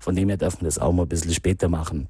Von 0.00 0.16
dem 0.16 0.28
her 0.28 0.38
dürfen 0.38 0.62
wir 0.62 0.66
das 0.66 0.78
auch 0.78 0.92
mal 0.92 1.02
ein 1.02 1.08
bisschen 1.08 1.34
später 1.34 1.68
machen. 1.68 2.08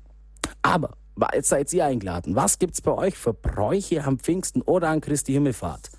Aber 0.62 0.94
jetzt 1.32 1.48
seid 1.48 1.72
ihr 1.72 1.84
eingeladen. 1.84 2.36
Was 2.36 2.58
gibt's 2.58 2.80
bei 2.80 2.92
euch 2.92 3.16
für 3.16 3.34
Bräuche 3.34 4.04
am 4.04 4.18
Pfingsten 4.18 4.62
oder 4.62 4.88
an 4.88 5.00
Christi 5.00 5.32
Himmelfahrt? 5.32 5.90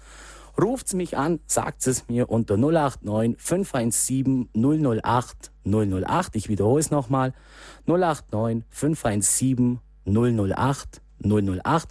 Ruft's 0.58 0.94
mich 0.94 1.18
an, 1.18 1.42
sagt 1.48 1.86
es 1.86 2.08
mir 2.08 2.30
unter 2.30 2.56
089 2.56 3.36
517 3.38 4.50
008 4.54 5.52
008. 5.66 6.36
Ich 6.36 6.48
wiederhole 6.48 6.80
es 6.80 6.92
nochmal. 6.92 7.34
089 7.88 8.64
517 8.70 9.80
008 10.06 11.02
008 11.30 11.90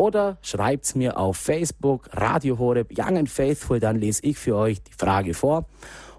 oder 0.00 0.38
schreibt's 0.40 0.94
mir 0.94 1.18
auf 1.18 1.36
Facebook, 1.36 2.08
Radio 2.12 2.58
Horeb, 2.58 2.90
Young 2.96 3.18
and 3.18 3.28
Faithful, 3.28 3.80
dann 3.80 3.96
lese 3.96 4.22
ich 4.24 4.38
für 4.38 4.56
euch 4.56 4.82
die 4.82 4.94
Frage 4.94 5.34
vor. 5.34 5.66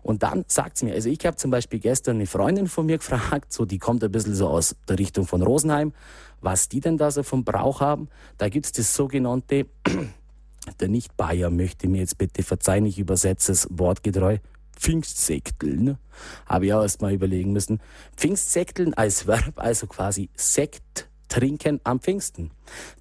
Und 0.03 0.21
dann 0.21 0.45
sagt's 0.47 0.83
mir, 0.83 0.93
also 0.93 1.09
ich 1.09 1.25
habe 1.25 1.35
zum 1.37 1.49
Beispiel 1.49 1.79
gestern 1.79 2.17
eine 2.17 2.27
Freundin 2.27 2.67
von 2.67 2.85
mir 2.85 2.97
gefragt, 2.99 3.51
so 3.51 3.65
die 3.65 3.79
kommt 3.79 4.03
ein 4.03 4.11
bisschen 4.11 4.35
so 4.35 4.49
aus 4.49 4.75
der 4.87 4.99
Richtung 4.99 5.25
von 5.25 5.41
Rosenheim, 5.41 5.93
was 6.41 6.69
die 6.69 6.79
denn 6.79 6.97
da 6.97 7.09
so 7.09 7.23
vom 7.23 7.43
Brauch 7.43 7.81
haben. 7.81 8.07
Da 8.37 8.49
gibt's 8.49 8.71
das 8.71 8.93
sogenannte, 8.93 9.65
der 10.79 10.87
Nicht-Bayer 10.87 11.49
möchte 11.49 11.87
mir 11.87 12.01
jetzt 12.01 12.19
bitte 12.19 12.43
verzeihen, 12.43 12.85
ich 12.85 12.99
übersetze 12.99 13.51
es 13.51 13.67
wortgetreu, 13.71 14.37
Pfingstsekteln. 14.75 15.97
Habe 16.45 16.67
ich 16.67 16.73
auch 16.73 16.81
erst 16.83 17.01
mal 17.01 17.13
überlegen 17.13 17.51
müssen. 17.51 17.79
Pfingstsekteln 18.15 18.93
als 18.93 19.25
Verb, 19.25 19.53
also 19.55 19.87
quasi 19.87 20.29
Sekt 20.35 21.10
trinken 21.31 21.79
am 21.83 21.99
Pfingsten. 21.99 22.51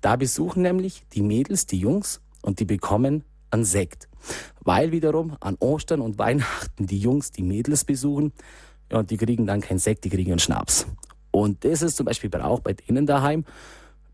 Da 0.00 0.16
besuchen 0.16 0.62
nämlich 0.62 1.02
die 1.12 1.22
Mädels, 1.22 1.66
die 1.66 1.78
Jungs 1.78 2.20
und 2.42 2.60
die 2.60 2.64
bekommen 2.64 3.24
einen 3.50 3.64
Sekt. 3.64 4.08
Weil 4.62 4.92
wiederum 4.92 5.36
an 5.40 5.56
Ostern 5.58 6.00
und 6.00 6.18
Weihnachten 6.18 6.86
die 6.86 6.98
Jungs 6.98 7.32
die 7.32 7.42
Mädels 7.42 7.84
besuchen 7.84 8.32
ja, 8.90 8.98
und 8.98 9.10
die 9.10 9.16
kriegen 9.16 9.46
dann 9.46 9.60
keinen 9.60 9.78
Sekt, 9.78 10.04
die 10.04 10.10
kriegen 10.10 10.30
einen 10.30 10.38
Schnaps. 10.38 10.86
Und 11.32 11.64
das 11.64 11.82
ist 11.82 11.96
zum 11.96 12.06
Beispiel 12.06 12.30
auch 12.36 12.60
bei 12.60 12.72
denen 12.72 13.06
daheim, 13.06 13.44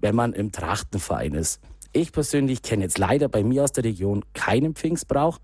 wenn 0.01 0.15
man 0.15 0.33
im 0.33 0.51
Trachtenverein 0.51 1.35
ist. 1.35 1.61
Ich 1.93 2.13
persönlich 2.13 2.63
kenne 2.63 2.85
jetzt 2.85 2.99
leider 2.99 3.29
bei 3.29 3.43
mir 3.43 3.65
aus 3.65 3.73
der 3.73 3.85
Region 3.85 4.25
keinen 4.35 4.75
Pfingstbrauch. 4.75 5.39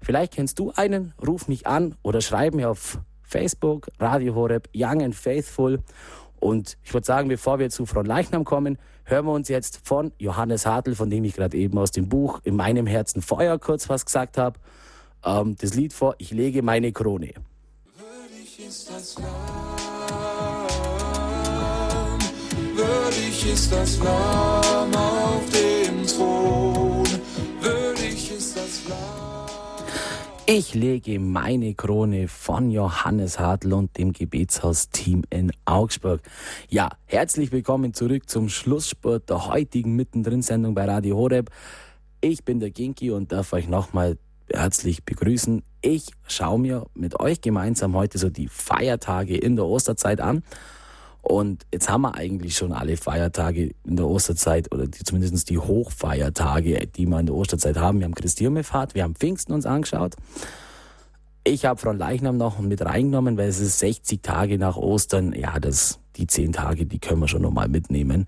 Vielleicht 0.00 0.34
kennst 0.34 0.58
du 0.58 0.72
einen, 0.74 1.12
ruf 1.26 1.48
mich 1.48 1.66
an 1.66 1.94
oder 2.02 2.20
schreib 2.20 2.54
mir 2.54 2.70
auf 2.70 2.98
Facebook, 3.22 3.88
Radio 3.98 4.34
Horeb, 4.34 4.68
Young 4.74 5.02
and 5.02 5.14
Faithful 5.14 5.80
und 6.40 6.76
ich 6.82 6.92
würde 6.92 7.06
sagen, 7.06 7.28
bevor 7.28 7.58
wir 7.58 7.70
zu 7.70 7.86
Frau 7.86 8.02
Leichnam 8.02 8.44
kommen, 8.44 8.78
hören 9.04 9.26
wir 9.26 9.32
uns 9.32 9.48
jetzt 9.48 9.80
von 9.84 10.12
Johannes 10.18 10.66
Hartl, 10.66 10.94
von 10.94 11.10
dem 11.10 11.24
ich 11.24 11.36
gerade 11.36 11.56
eben 11.56 11.78
aus 11.78 11.90
dem 11.90 12.08
Buch 12.08 12.40
In 12.44 12.56
meinem 12.56 12.86
Herzen 12.86 13.22
Feuer 13.22 13.58
kurz 13.58 13.88
was 13.88 14.06
gesagt 14.06 14.38
habe, 14.38 14.58
ähm, 15.24 15.56
das 15.60 15.74
Lied 15.74 15.92
vor, 15.92 16.14
ich 16.18 16.30
lege 16.30 16.62
meine 16.62 16.92
Krone. 16.92 17.34
Würdig 17.98 18.66
ist 18.66 18.90
das 18.90 19.16
Lamm, 19.18 19.26
würdig 22.74 23.52
ist 23.52 23.72
das 23.72 23.98
Lamm 23.98 24.94
auf 24.94 25.42
dem 25.50 26.06
Thron, 26.06 26.99
Ich 30.46 30.74
lege 30.74 31.20
meine 31.20 31.74
Krone 31.74 32.26
von 32.26 32.70
Johannes 32.70 33.38
Hartl 33.38 33.72
und 33.72 33.96
dem 33.96 34.12
Gebetshaus-Team 34.12 35.24
in 35.30 35.52
Augsburg. 35.64 36.22
Ja, 36.68 36.90
herzlich 37.06 37.52
willkommen 37.52 37.94
zurück 37.94 38.28
zum 38.28 38.48
Schlussspurt 38.48 39.30
der 39.30 39.46
heutigen 39.46 39.94
Mittendrin-Sendung 39.94 40.74
bei 40.74 40.86
Radio 40.86 41.16
Horeb. 41.16 41.50
Ich 42.20 42.44
bin 42.44 42.58
der 42.58 42.70
Ginki 42.70 43.10
und 43.10 43.30
darf 43.30 43.52
euch 43.52 43.68
nochmal 43.68 44.18
herzlich 44.52 45.04
begrüßen. 45.04 45.62
Ich 45.82 46.10
schaue 46.26 46.58
mir 46.58 46.86
mit 46.94 47.20
euch 47.20 47.40
gemeinsam 47.40 47.94
heute 47.94 48.18
so 48.18 48.28
die 48.28 48.48
Feiertage 48.48 49.36
in 49.36 49.56
der 49.56 49.66
Osterzeit 49.66 50.20
an. 50.20 50.42
Und 51.30 51.64
jetzt 51.72 51.88
haben 51.88 52.02
wir 52.02 52.16
eigentlich 52.16 52.56
schon 52.56 52.72
alle 52.72 52.96
Feiertage 52.96 53.70
in 53.84 53.94
der 53.94 54.08
Osterzeit 54.08 54.74
oder 54.74 54.88
die, 54.88 55.04
zumindest 55.04 55.48
die 55.48 55.58
Hochfeiertage, 55.58 56.88
die 56.88 57.06
wir 57.06 57.20
in 57.20 57.26
der 57.26 57.36
Osterzeit 57.36 57.76
haben. 57.76 58.00
Wir 58.00 58.06
haben 58.06 58.16
Christi 58.16 58.52
wir 58.52 59.02
haben 59.04 59.14
Pfingsten 59.14 59.52
uns 59.52 59.64
angeschaut. 59.64 60.16
Ich 61.44 61.66
habe 61.66 61.78
von 61.80 61.96
Leichnam 61.96 62.36
noch 62.36 62.58
mit 62.58 62.84
reingenommen, 62.84 63.38
weil 63.38 63.48
es 63.48 63.60
ist 63.60 63.78
60 63.78 64.24
Tage 64.24 64.58
nach 64.58 64.76
Ostern. 64.76 65.32
Ja, 65.32 65.60
das, 65.60 66.00
die 66.16 66.26
10 66.26 66.52
Tage, 66.52 66.84
die 66.84 66.98
können 66.98 67.20
wir 67.20 67.28
schon 67.28 67.42
nochmal 67.42 67.68
mitnehmen. 67.68 68.26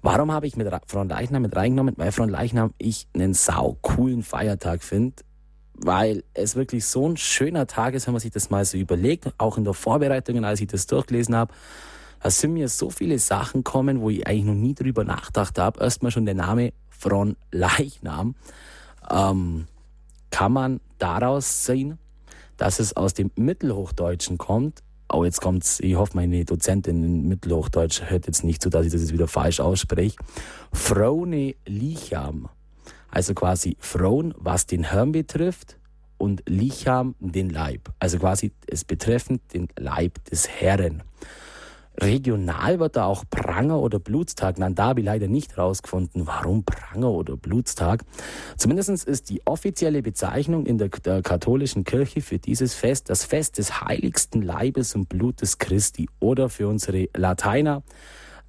Warum 0.00 0.32
habe 0.32 0.46
ich 0.46 0.56
mit 0.56 0.66
von 0.86 1.10
Leichnam 1.10 1.42
mit 1.42 1.54
reingenommen? 1.54 1.92
Weil 1.98 2.10
von 2.10 2.30
Leichnam 2.30 2.72
ich 2.78 3.06
einen 3.12 3.34
sau 3.34 3.76
coolen 3.82 4.22
Feiertag 4.22 4.82
finde, 4.82 5.16
weil 5.74 6.24
es 6.32 6.56
wirklich 6.56 6.86
so 6.86 7.06
ein 7.06 7.18
schöner 7.18 7.66
Tag 7.66 7.92
ist, 7.92 8.06
wenn 8.06 8.14
man 8.14 8.20
sich 8.22 8.30
das 8.30 8.48
mal 8.48 8.64
so 8.64 8.78
überlegt, 8.78 9.30
auch 9.36 9.58
in 9.58 9.64
der 9.64 9.74
Vorbereitung, 9.74 10.42
als 10.46 10.62
ich 10.62 10.68
das 10.68 10.86
durchgelesen 10.86 11.36
habe 11.36 11.52
da 12.22 12.30
sind 12.30 12.52
mir 12.54 12.68
so 12.68 12.90
viele 12.90 13.18
Sachen 13.18 13.64
kommen, 13.64 14.00
wo 14.00 14.10
ich 14.10 14.26
eigentlich 14.26 14.44
noch 14.44 14.54
nie 14.54 14.74
drüber 14.74 15.04
nachgedacht 15.04 15.58
habe. 15.58 15.80
Erstmal 15.82 16.10
schon 16.10 16.26
der 16.26 16.34
Name 16.34 16.72
von 16.88 17.36
Leichnam. 17.50 18.34
Ähm, 19.10 19.66
kann 20.30 20.52
man 20.52 20.80
daraus 20.98 21.64
sehen, 21.64 21.98
dass 22.56 22.78
es 22.78 22.94
aus 22.94 23.14
dem 23.14 23.30
Mittelhochdeutschen 23.36 24.38
kommt. 24.38 24.80
Oh, 25.12 25.24
jetzt 25.24 25.40
kommt's, 25.40 25.80
ich 25.80 25.96
hoffe, 25.96 26.12
meine 26.14 26.44
Dozentin 26.44 27.02
in 27.02 27.26
Mittelhochdeutsch 27.26 28.02
hört 28.10 28.26
jetzt 28.26 28.44
nicht 28.44 28.62
so, 28.62 28.70
dass 28.70 28.86
ich 28.86 28.92
das 28.92 29.00
jetzt 29.00 29.12
wieder 29.12 29.26
falsch 29.26 29.58
ausspreche. 29.58 30.16
Frone 30.72 31.54
Licham. 31.66 32.48
Also 33.10 33.34
quasi 33.34 33.76
Frauen, 33.80 34.34
was 34.36 34.66
den 34.66 34.84
Herrn 34.84 35.10
betrifft, 35.10 35.80
und 36.20 36.42
Licham 36.46 37.14
den 37.18 37.48
Leib. 37.48 37.92
Also 37.98 38.18
quasi 38.18 38.52
es 38.66 38.84
betreffend 38.84 39.40
den 39.54 39.68
Leib 39.78 40.22
des 40.26 40.48
Herrn. 40.48 41.02
Regional 42.02 42.78
wird 42.80 42.96
da 42.96 43.04
auch 43.04 43.24
Pranger 43.28 43.78
oder 43.80 43.98
Blutstag 43.98 44.56
genannt. 44.56 44.78
Da 44.78 44.86
habe 44.86 45.00
ich 45.00 45.06
leider 45.06 45.28
nicht 45.28 45.56
herausgefunden, 45.56 46.26
warum 46.26 46.64
Pranger 46.64 47.10
oder 47.10 47.36
Blutstag. 47.36 48.04
Zumindest 48.56 48.90
ist 49.06 49.30
die 49.30 49.46
offizielle 49.46 50.02
Bezeichnung 50.02 50.66
in 50.66 50.78
der, 50.78 50.88
der, 50.88 51.22
katholischen 51.22 51.84
Kirche 51.84 52.20
für 52.20 52.38
dieses 52.38 52.74
Fest 52.74 53.10
das 53.10 53.24
Fest 53.24 53.58
des 53.58 53.80
heiligsten 53.80 54.42
Leibes 54.42 54.94
und 54.94 55.08
Blutes 55.08 55.58
Christi 55.58 56.08
oder 56.18 56.48
für 56.48 56.68
unsere 56.68 57.08
Lateiner 57.14 57.82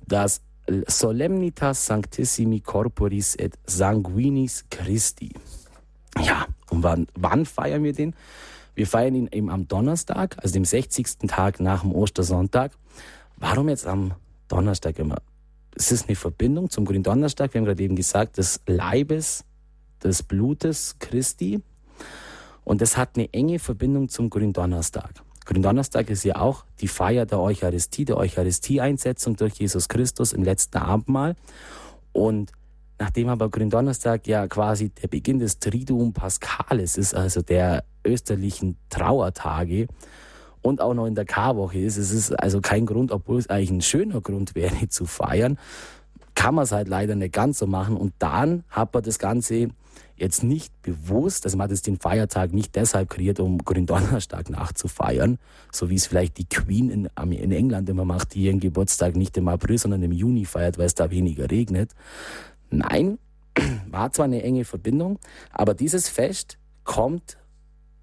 das 0.07 0.41
Solemnitas 0.87 1.85
Sanctissimi 1.85 2.61
Corporis 2.61 3.35
et 3.35 3.57
Sanguinis 3.65 4.65
Christi. 4.69 5.33
Ja, 6.19 6.45
und 6.69 6.83
wann, 6.83 7.07
wann 7.15 7.45
feiern 7.45 7.83
wir 7.83 7.93
den? 7.93 8.15
Wir 8.73 8.87
feiern 8.87 9.15
ihn 9.15 9.29
eben 9.31 9.49
am 9.49 9.67
Donnerstag, 9.67 10.37
also 10.41 10.53
dem 10.53 10.65
60. 10.65 11.27
Tag 11.27 11.59
nach 11.59 11.81
dem 11.81 11.93
Ostersonntag. 11.93 12.71
Warum 13.41 13.69
jetzt 13.69 13.87
am 13.87 14.13
Donnerstag 14.47 14.99
immer? 14.99 15.17
Es 15.75 15.91
ist 15.91 16.07
eine 16.07 16.15
Verbindung 16.15 16.69
zum 16.69 16.85
Gründonnerstag. 16.85 17.51
Wir 17.53 17.59
haben 17.59 17.65
gerade 17.65 17.81
eben 17.81 17.95
gesagt, 17.95 18.37
des 18.37 18.61
Leibes, 18.67 19.45
des 20.03 20.21
Blutes 20.21 20.97
Christi. 20.99 21.59
Und 22.63 22.81
das 22.81 22.97
hat 22.97 23.15
eine 23.15 23.33
enge 23.33 23.57
Verbindung 23.57 24.09
zum 24.09 24.29
Gründonnerstag. 24.29 25.23
Gründonnerstag 25.43 26.11
ist 26.11 26.23
ja 26.23 26.35
auch 26.35 26.65
die 26.81 26.87
Feier 26.87 27.25
der 27.25 27.39
Eucharistie, 27.39 28.05
der 28.05 28.17
Eucharistieeinsetzung 28.17 29.37
durch 29.37 29.55
Jesus 29.55 29.89
Christus 29.89 30.33
im 30.33 30.43
letzten 30.43 30.77
Abendmahl. 30.77 31.35
Und 32.13 32.51
nachdem 32.99 33.27
aber 33.27 33.49
Gründonnerstag 33.49 34.27
ja 34.27 34.47
quasi 34.47 34.89
der 34.89 35.07
Beginn 35.07 35.39
des 35.39 35.57
Triduum 35.57 36.13
Paschalis 36.13 36.95
ist, 36.95 37.15
also 37.15 37.41
der 37.41 37.85
österlichen 38.05 38.77
Trauertage, 38.89 39.87
und 40.61 40.81
auch 40.81 40.93
noch 40.93 41.05
in 41.05 41.15
der 41.15 41.25
Karwoche 41.25 41.79
ist. 41.79 41.97
Es 41.97 42.11
ist 42.11 42.31
also 42.31 42.61
kein 42.61 42.85
Grund, 42.85 43.11
obwohl 43.11 43.39
es 43.39 43.49
eigentlich 43.49 43.71
ein 43.71 43.81
schöner 43.81 44.21
Grund 44.21 44.55
wäre 44.55 44.87
zu 44.89 45.05
feiern, 45.05 45.57
kann 46.35 46.55
man 46.55 46.63
es 46.63 46.71
halt 46.71 46.87
leider 46.87 47.15
nicht 47.15 47.33
ganz 47.33 47.59
so 47.59 47.67
machen. 47.67 47.97
Und 47.97 48.13
dann 48.19 48.63
hat 48.69 48.93
man 48.93 49.03
das 49.03 49.19
Ganze 49.19 49.69
jetzt 50.15 50.43
nicht 50.43 50.81
bewusst, 50.83 51.45
also 51.45 51.57
man 51.57 51.65
hat 51.65 51.71
jetzt 51.71 51.87
den 51.87 51.99
Feiertag 51.99 52.53
nicht 52.53 52.75
deshalb 52.75 53.09
kreiert, 53.09 53.39
um 53.39 53.57
Gründonnerstag 53.57 54.49
nachzufeiern, 54.49 55.39
so 55.71 55.89
wie 55.89 55.95
es 55.95 56.05
vielleicht 56.05 56.37
die 56.37 56.45
Queen 56.45 56.91
in, 56.91 57.09
in 57.31 57.51
England 57.51 57.89
immer 57.89 58.05
macht, 58.05 58.35
die 58.35 58.43
ihren 58.43 58.59
Geburtstag 58.59 59.15
nicht 59.15 59.35
im 59.37 59.47
April, 59.47 59.79
sondern 59.79 60.03
im 60.03 60.11
Juni 60.11 60.45
feiert, 60.45 60.77
weil 60.77 60.85
es 60.85 60.95
da 60.95 61.09
weniger 61.09 61.49
regnet. 61.49 61.91
Nein, 62.69 63.17
war 63.89 64.11
zwar 64.11 64.25
eine 64.25 64.43
enge 64.43 64.63
Verbindung, 64.63 65.17
aber 65.51 65.73
dieses 65.73 66.07
Fest 66.07 66.57
kommt 66.83 67.37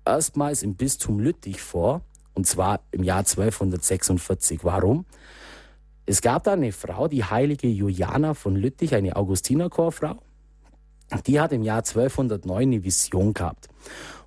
erstmals 0.05 0.63
im 0.63 0.75
Bistum 0.75 1.21
Lüttich 1.21 1.61
vor 1.61 2.03
und 2.39 2.47
zwar 2.47 2.83
im 2.93 3.03
Jahr 3.03 3.19
1246. 3.19 4.61
Warum? 4.63 5.07
Es 6.07 6.23
gab 6.23 6.45
da 6.45 6.53
eine 6.53 6.71
Frau, 6.71 7.09
die 7.09 7.25
heilige 7.25 7.67
Juliana 7.67 8.33
von 8.33 8.55
Lüttich, 8.55 8.95
eine 8.95 9.17
Augustinerchorfrau. 9.17 10.19
die 11.27 11.41
hat 11.41 11.53
im 11.53 11.65
Jahr 11.65 11.79
1209 11.79 12.63
eine 12.63 12.85
Vision 12.85 13.35
gehabt. 13.35 13.67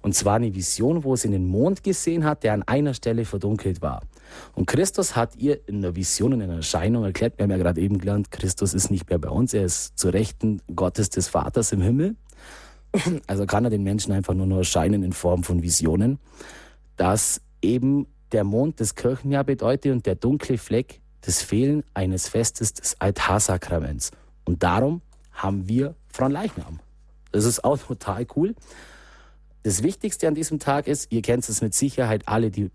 Und 0.02 0.13
zwar 0.13 0.36
eine 0.36 0.54
Vision, 0.54 1.06
wo 1.06 1.15
sie 1.15 1.30
den 1.30 1.45
Mond 1.45 1.86
gesehen 1.86 2.26
hat, 2.26 2.43
der 2.43 2.52
an 2.52 2.63
einer 2.63 2.93
Stelle 2.93 3.24
verdunkelt 3.24 3.82
war. 3.82 4.02
Und 4.56 4.65
Christus 4.65 5.15
hat 5.15 5.38
ihr 5.38 5.65
in 5.69 5.82
der 5.82 5.95
Vision, 5.95 6.34
in 6.34 6.41
einer 6.41 6.56
Erscheinung 6.56 7.06
erklärt, 7.06 7.38
wir 7.38 7.43
haben 7.43 7.52
ja 7.52 7.58
gerade 7.58 7.80
eben 7.80 7.97
gelernt, 7.97 8.30
Christus 8.30 8.74
ist 8.74 8.91
nicht 8.91 9.10
mehr 9.10 9.19
bei 9.19 9.30
uns, 9.30 9.54
er 9.54 9.63
ist 9.63 9.97
zu 9.97 10.10
Rechten 10.10 10.62
Gottes 10.76 11.12
des 11.12 11.30
Vaters 11.30 11.71
im 11.71 11.80
Himmel. 11.80 12.17
Also 13.28 13.45
kann 13.45 13.63
er 13.63 13.69
den 13.69 13.84
Menschen 13.84 14.12
einfach 14.12 14.34
nur 14.34 14.47
noch 14.47 14.58
erscheinen 14.58 15.02
in 15.02 15.13
Form 15.13 15.43
von 15.43 15.63
Visionen, 15.63 16.19
dass 16.97 17.39
eben 17.62 18.08
der 18.32 18.43
Mond 18.43 18.80
das 18.80 18.95
Kirchenjahr 18.95 19.43
bedeutet 19.43 19.91
und 19.91 20.06
der 20.06 20.15
dunkle 20.15 20.58
Fleck 20.58 21.02
das 21.21 21.41
Fehlen 21.41 21.84
eines 21.93 22.28
Festes 22.28 22.74
des 22.74 23.00
Altarsakraments. 23.00 24.12
Und 24.45 24.63
darum 24.63 25.02
haben 25.32 25.67
wir 25.67 25.95
Fronleichnam. 26.08 26.80
Das 27.32 27.45
ist 27.45 27.63
auch 27.63 27.78
total 27.78 28.26
cool. 28.36 28.56
Das 29.63 29.84
Wichtigste 29.84 30.28
an 30.28 30.36
diesem 30.36 30.60
Tag 30.60 30.88
ist, 30.88 31.12
ihr 31.12 31.21
kennt 31.21 31.47
es 31.47 31.62
mit 31.62 31.74
Sicherheit 31.74 32.28
alle, 32.28 32.50
die 32.50 32.71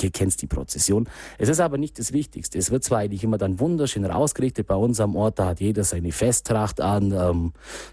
ihr 0.00 0.10
kennt 0.10 0.40
die 0.40 0.46
Prozession. 0.46 1.08
Es 1.38 1.48
ist 1.48 1.58
aber 1.58 1.76
nicht 1.76 1.98
das 1.98 2.12
Wichtigste. 2.12 2.56
Es 2.56 2.70
wird 2.70 2.84
zwar 2.84 2.98
eigentlich 2.98 3.24
immer 3.24 3.36
dann 3.36 3.58
wunderschön 3.58 4.04
rausgerichtet. 4.04 4.66
Bei 4.68 4.76
uns 4.76 5.00
am 5.00 5.16
Ort, 5.16 5.40
da 5.40 5.46
hat 5.46 5.60
jeder 5.60 5.82
seine 5.82 6.12
Festtracht 6.12 6.80
an. 6.80 7.12
Ähm, 7.12 7.52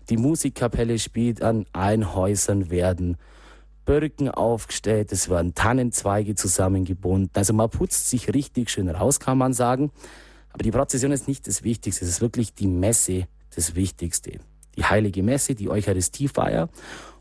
die 0.10 0.18
Musikkapelle 0.18 1.00
spielt 1.00 1.42
an 1.42 1.66
allen 1.74 2.14
Häusern 2.14 2.70
werden 2.70 3.18
Birken 3.86 4.30
aufgestellt, 4.30 5.12
es 5.12 5.30
werden 5.30 5.56
Tannenzweige 5.56 6.36
zusammengebunden. 6.36 7.32
Also 7.34 7.54
man 7.54 7.70
putzt 7.70 8.10
sich 8.10 8.34
richtig 8.34 8.70
schön 8.70 8.90
raus, 8.90 9.20
kann 9.20 9.38
man 9.38 9.54
sagen. 9.54 9.92
Aber 10.52 10.64
die 10.64 10.72
Prozession 10.72 11.12
ist 11.12 11.28
nicht 11.28 11.48
das 11.48 11.64
Wichtigste. 11.64 12.06
Es 12.06 12.12
ist 12.12 12.22
wirklich 12.22 12.54
die 12.54 12.68
Messe 12.68 13.28
das 13.56 13.76
Wichtigste. 13.76 14.40
Die 14.76 14.86
heilige 14.86 15.24
Messe, 15.24 15.56
die 15.56 15.70
Eucharistiefeier 15.70 16.70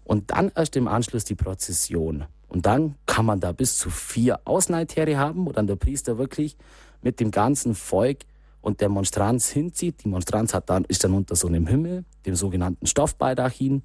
und 0.05 0.31
dann 0.31 0.51
erst 0.55 0.77
im 0.77 0.88
Anschluss 0.88 1.25
die 1.25 1.35
Prozession. 1.35 2.25
Und 2.48 2.66
dann 2.66 2.96
kann 3.07 3.25
man 3.25 3.40
da 3.40 3.53
bis 3.53 3.79
zu 3.79 3.90
vier 3.90 4.40
Außenaltäre 4.44 5.18
haben, 5.18 5.46
wo 5.46 5.53
dann 5.53 5.66
der 5.66 5.77
Priester 5.77 6.18
wirklich 6.18 6.57
mit 7.01 7.18
dem 7.20 7.31
ganzen 7.31 7.75
Volk 7.75 8.18
und 8.61 8.81
der 8.81 8.88
Monstranz 8.88 9.48
hinzieht. 9.48 10.05
Die 10.05 10.09
Monstranz 10.09 10.55
hat 10.55 10.68
dann, 10.70 10.85
ist 10.85 11.05
dann 11.05 11.14
unter 11.14 11.35
so 11.35 11.48
einem 11.48 11.66
Himmel, 11.66 12.05
dem 12.27 12.35
sogenannten 12.35 12.87
Stoffbaldachin. 12.87 13.83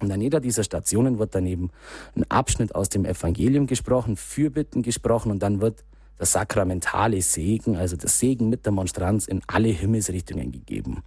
Und 0.00 0.12
an 0.12 0.20
jeder 0.20 0.40
dieser 0.40 0.62
Stationen 0.62 1.18
wird 1.18 1.34
dann 1.34 1.46
eben 1.46 1.70
ein 2.14 2.24
Abschnitt 2.30 2.74
aus 2.74 2.88
dem 2.88 3.04
Evangelium 3.04 3.66
gesprochen, 3.66 4.16
Fürbitten 4.16 4.82
gesprochen 4.82 5.30
und 5.30 5.42
dann 5.42 5.60
wird 5.60 5.84
das 6.18 6.32
sakramentale 6.32 7.20
Segen, 7.22 7.76
also 7.76 7.96
das 7.96 8.18
Segen 8.18 8.48
mit 8.48 8.64
der 8.64 8.72
Monstranz 8.72 9.26
in 9.26 9.42
alle 9.46 9.68
Himmelsrichtungen 9.68 10.52
gegeben. 10.52 11.02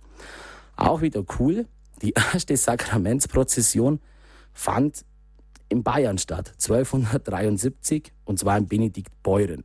Auch 0.75 1.02
wieder 1.02 1.23
cool, 1.39 1.67
die 2.02 2.13
erste 2.13 2.56
Sakramentsprozession 2.58 3.99
fand 4.54 5.06
in 5.67 5.84
Bayern 5.84 6.17
statt, 6.17 6.54
1273, 6.56 8.12
und 8.25 8.39
zwar 8.39 8.58
in 8.58 8.67
Benediktbeuren. 8.67 9.63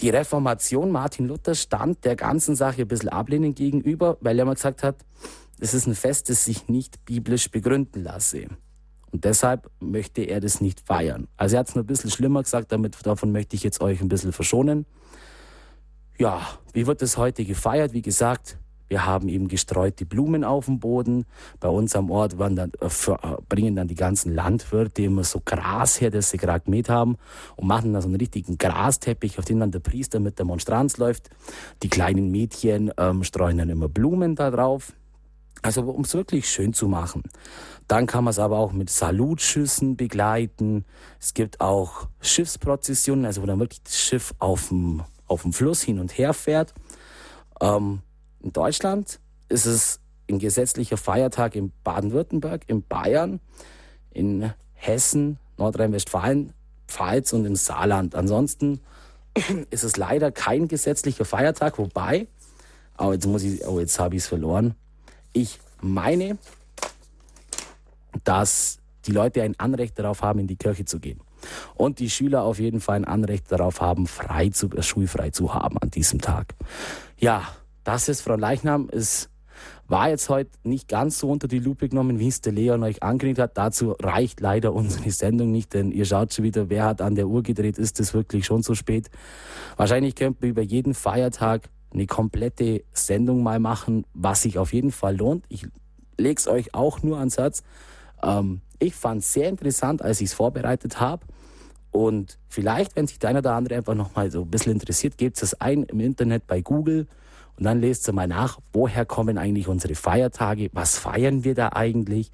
Die 0.00 0.10
Reformation 0.10 0.90
Martin 0.90 1.26
Luther 1.26 1.54
stand 1.54 2.04
der 2.04 2.16
ganzen 2.16 2.54
Sache 2.54 2.82
ein 2.82 2.88
bisschen 2.88 3.08
ablehnend 3.08 3.56
gegenüber, 3.56 4.18
weil 4.20 4.38
er 4.38 4.44
mal 4.44 4.54
gesagt 4.54 4.82
hat, 4.82 4.96
es 5.58 5.74
ist 5.74 5.86
ein 5.86 5.94
Fest, 5.94 6.28
das 6.28 6.44
sich 6.44 6.68
nicht 6.68 7.04
biblisch 7.04 7.50
begründen 7.50 8.02
lasse. 8.02 8.48
Und 9.12 9.24
deshalb 9.24 9.70
möchte 9.80 10.22
er 10.22 10.40
das 10.40 10.60
nicht 10.60 10.80
feiern. 10.80 11.28
Also 11.36 11.56
er 11.56 11.60
hat 11.60 11.68
es 11.68 11.74
nur 11.74 11.84
ein 11.84 11.86
bisschen 11.86 12.10
schlimmer 12.10 12.42
gesagt, 12.42 12.72
damit, 12.72 12.96
davon 13.06 13.32
möchte 13.32 13.56
ich 13.56 13.62
jetzt 13.62 13.80
euch 13.80 14.00
ein 14.00 14.08
bisschen 14.08 14.32
verschonen. 14.32 14.84
Ja, 16.18 16.40
wie 16.72 16.86
wird 16.86 17.02
es 17.02 17.16
heute 17.16 17.44
gefeiert? 17.44 17.92
Wie 17.92 18.02
gesagt, 18.02 18.58
wir 18.88 19.04
haben 19.04 19.28
eben 19.28 19.48
gestreute 19.48 20.06
Blumen 20.06 20.44
auf 20.44 20.66
dem 20.66 20.78
Boden. 20.78 21.26
Bei 21.60 21.68
uns 21.68 21.96
am 21.96 22.10
Ort 22.10 22.36
dann, 22.38 22.56
äh, 22.58 22.86
äh, 22.86 23.36
bringen 23.48 23.74
dann 23.74 23.88
die 23.88 23.94
ganzen 23.94 24.34
Landwirte 24.34 25.02
immer 25.02 25.24
so 25.24 25.40
Gras 25.44 26.00
her, 26.00 26.10
das 26.10 26.30
sie 26.30 26.36
gerade 26.36 26.64
gemäht 26.64 26.88
haben 26.88 27.16
und 27.56 27.66
machen 27.66 27.92
dann 27.92 28.02
so 28.02 28.08
einen 28.08 28.16
richtigen 28.16 28.58
Grasteppich, 28.58 29.38
auf 29.38 29.44
den 29.44 29.60
dann 29.60 29.72
der 29.72 29.80
Priester 29.80 30.20
mit 30.20 30.38
der 30.38 30.46
Monstranz 30.46 30.98
läuft. 30.98 31.30
Die 31.82 31.88
kleinen 31.88 32.30
Mädchen 32.30 32.92
ähm, 32.96 33.24
streuen 33.24 33.58
dann 33.58 33.70
immer 33.70 33.88
Blumen 33.88 34.36
da 34.36 34.50
drauf. 34.50 34.92
Also 35.62 35.82
um 35.82 36.04
es 36.04 36.14
wirklich 36.14 36.48
schön 36.48 36.72
zu 36.72 36.88
machen. 36.88 37.22
Dann 37.88 38.06
kann 38.06 38.24
man 38.24 38.30
es 38.30 38.38
aber 38.38 38.58
auch 38.58 38.72
mit 38.72 38.90
Salutschüssen 38.90 39.96
begleiten. 39.96 40.84
Es 41.20 41.34
gibt 41.34 41.60
auch 41.60 42.08
Schiffsprozessionen, 42.20 43.24
also 43.24 43.42
wo 43.42 43.46
dann 43.46 43.60
wirklich 43.60 43.82
das 43.82 43.98
Schiff 43.98 44.34
auf 44.38 44.68
dem, 44.68 45.02
auf 45.26 45.42
dem 45.42 45.52
Fluss 45.52 45.82
hin 45.82 45.98
und 45.98 46.16
her 46.18 46.34
fährt. 46.34 46.74
Ähm, 47.60 48.02
in 48.42 48.52
Deutschland 48.52 49.20
ist 49.48 49.66
es 49.66 50.00
ein 50.28 50.38
gesetzlicher 50.38 50.96
Feiertag 50.96 51.54
in 51.54 51.72
Baden-Württemberg, 51.84 52.62
in 52.66 52.82
Bayern, 52.82 53.40
in 54.10 54.52
Hessen, 54.74 55.38
Nordrhein-Westfalen, 55.56 56.52
Pfalz 56.88 57.32
und 57.32 57.44
im 57.44 57.56
Saarland. 57.56 58.14
Ansonsten 58.14 58.80
ist 59.70 59.84
es 59.84 59.96
leider 59.96 60.32
kein 60.32 60.68
gesetzlicher 60.68 61.24
Feiertag, 61.24 61.78
wobei, 61.78 62.26
oh, 62.98 63.12
jetzt 63.12 63.26
muss 63.26 63.42
ich, 63.42 63.64
oh, 63.66 63.80
jetzt 63.80 63.98
habe 63.98 64.16
ich 64.16 64.22
es 64.22 64.28
verloren. 64.28 64.74
Ich 65.36 65.60
meine, 65.82 66.38
dass 68.24 68.78
die 69.04 69.12
Leute 69.12 69.42
ein 69.42 69.54
Anrecht 69.60 69.98
darauf 69.98 70.22
haben, 70.22 70.38
in 70.38 70.46
die 70.46 70.56
Kirche 70.56 70.86
zu 70.86 70.98
gehen. 70.98 71.20
Und 71.74 71.98
die 71.98 72.08
Schüler 72.08 72.42
auf 72.42 72.58
jeden 72.58 72.80
Fall 72.80 72.96
ein 72.96 73.04
Anrecht 73.04 73.52
darauf 73.52 73.82
haben, 73.82 74.06
frei 74.06 74.48
zu, 74.48 74.70
äh, 74.70 74.82
schulfrei 74.82 75.28
zu 75.28 75.52
haben 75.52 75.76
an 75.76 75.90
diesem 75.90 76.22
Tag. 76.22 76.54
Ja, 77.18 77.42
das 77.84 78.08
ist 78.08 78.22
Frau 78.22 78.36
Leichnam. 78.36 78.88
Es 78.90 79.28
war 79.86 80.08
jetzt 80.08 80.30
heute 80.30 80.52
nicht 80.64 80.88
ganz 80.88 81.18
so 81.18 81.28
unter 81.28 81.48
die 81.48 81.58
Lupe 81.58 81.90
genommen, 81.90 82.18
wie 82.18 82.28
es 82.28 82.40
der 82.40 82.54
Leon 82.54 82.82
euch 82.82 83.02
angekündigt 83.02 83.40
hat. 83.40 83.58
Dazu 83.58 83.90
reicht 83.90 84.40
leider 84.40 84.72
unsere 84.72 85.10
Sendung 85.10 85.52
nicht, 85.52 85.74
denn 85.74 85.92
ihr 85.92 86.06
schaut 86.06 86.32
schon 86.32 86.46
wieder, 86.46 86.70
wer 86.70 86.84
hat 86.84 87.02
an 87.02 87.14
der 87.14 87.28
Uhr 87.28 87.42
gedreht, 87.42 87.76
ist 87.76 88.00
es 88.00 88.14
wirklich 88.14 88.46
schon 88.46 88.62
so 88.62 88.74
spät. 88.74 89.10
Wahrscheinlich 89.76 90.14
könnten 90.14 90.40
wir 90.40 90.48
über 90.48 90.62
jeden 90.62 90.94
Feiertag 90.94 91.68
eine 91.96 92.06
komplette 92.06 92.84
Sendung 92.92 93.42
mal 93.42 93.58
machen, 93.58 94.04
was 94.14 94.42
sich 94.42 94.58
auf 94.58 94.72
jeden 94.72 94.92
Fall 94.92 95.16
lohnt. 95.16 95.44
Ich 95.48 95.66
lege 96.18 96.38
es 96.38 96.46
euch 96.46 96.74
auch 96.74 97.02
nur 97.02 97.18
ans 97.18 97.38
Herz. 97.38 97.62
Ähm, 98.22 98.60
ich 98.78 98.94
fand 98.94 99.22
es 99.22 99.32
sehr 99.32 99.48
interessant, 99.48 100.02
als 100.02 100.20
ich 100.20 100.26
es 100.26 100.34
vorbereitet 100.34 101.00
habe. 101.00 101.26
Und 101.90 102.38
vielleicht, 102.48 102.94
wenn 102.96 103.06
sich 103.06 103.18
der 103.18 103.30
eine 103.30 103.38
oder 103.38 103.54
andere 103.54 103.76
einfach 103.76 103.94
noch 103.94 104.14
mal 104.14 104.30
so 104.30 104.42
ein 104.42 104.50
bisschen 104.50 104.72
interessiert, 104.72 105.16
gebt 105.16 105.42
es 105.42 105.58
ein 105.60 105.84
im 105.84 106.00
Internet 106.00 106.46
bei 106.46 106.60
Google 106.60 107.06
und 107.56 107.64
dann 107.64 107.80
lest 107.80 108.06
ihr 108.06 108.12
mal 108.12 108.28
nach, 108.28 108.58
woher 108.72 109.06
kommen 109.06 109.38
eigentlich 109.38 109.66
unsere 109.66 109.94
Feiertage, 109.94 110.68
was 110.74 110.98
feiern 110.98 111.42
wir 111.44 111.54
da 111.54 111.70
eigentlich 111.72 112.30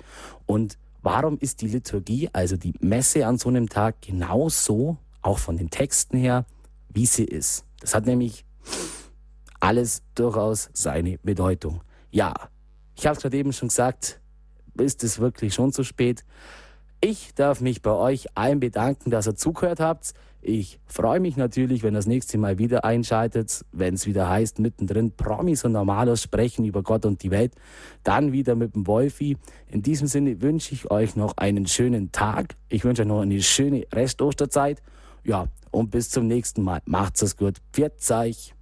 und 0.46 0.78
warum 1.02 1.38
ist 1.38 1.60
die 1.60 1.68
Liturgie, 1.68 2.28
also 2.32 2.56
die 2.56 2.74
Messe 2.80 3.24
an 3.24 3.38
so 3.38 3.48
einem 3.48 3.68
Tag 3.68 4.02
genauso, 4.02 4.96
auch 5.20 5.38
von 5.38 5.56
den 5.56 5.70
Texten 5.70 6.16
her, 6.16 6.44
wie 6.88 7.06
sie 7.06 7.24
ist. 7.24 7.64
Das 7.80 7.94
hat 7.94 8.06
nämlich 8.06 8.44
alles 9.62 10.02
durchaus 10.16 10.70
seine 10.72 11.18
Bedeutung. 11.18 11.82
Ja, 12.10 12.34
ich 12.96 13.06
habe 13.06 13.16
es 13.16 13.22
gerade 13.22 13.36
eben 13.36 13.52
schon 13.52 13.68
gesagt, 13.68 14.20
ist 14.76 15.04
es 15.04 15.20
wirklich 15.20 15.54
schon 15.54 15.72
zu 15.72 15.84
spät. 15.84 16.24
Ich 17.00 17.32
darf 17.34 17.60
mich 17.60 17.80
bei 17.80 17.92
euch 17.92 18.26
allen 18.36 18.58
bedanken, 18.58 19.10
dass 19.10 19.28
ihr 19.28 19.36
zugehört 19.36 19.78
habt. 19.78 20.14
Ich 20.40 20.80
freue 20.86 21.20
mich 21.20 21.36
natürlich, 21.36 21.84
wenn 21.84 21.94
ihr 21.94 21.98
das 21.98 22.06
nächste 22.06 22.38
Mal 22.38 22.58
wieder 22.58 22.84
einschaltet, 22.84 23.64
wenn 23.70 23.94
es 23.94 24.06
wieder 24.06 24.28
heißt, 24.28 24.58
mittendrin 24.58 25.12
Promis 25.12 25.64
und 25.64 25.72
Normalos 25.72 26.22
sprechen 26.22 26.64
über 26.64 26.82
Gott 26.82 27.06
und 27.06 27.22
die 27.22 27.30
Welt. 27.30 27.54
Dann 28.02 28.32
wieder 28.32 28.56
mit 28.56 28.74
dem 28.74 28.88
Wolfi. 28.88 29.36
In 29.68 29.82
diesem 29.82 30.08
Sinne 30.08 30.42
wünsche 30.42 30.74
ich 30.74 30.90
euch 30.90 31.14
noch 31.14 31.36
einen 31.36 31.68
schönen 31.68 32.10
Tag. 32.10 32.56
Ich 32.68 32.84
wünsche 32.84 33.02
euch 33.02 33.08
noch 33.08 33.20
eine 33.20 33.40
schöne 33.40 33.86
Restosterzeit. 33.92 34.82
Ja, 35.22 35.46
und 35.70 35.92
bis 35.92 36.10
zum 36.10 36.26
nächsten 36.26 36.62
Mal. 36.62 36.82
Macht's 36.84 37.22
es 37.22 37.36
gut. 37.36 37.58
Pfiat 37.72 38.10
euch. 38.10 38.54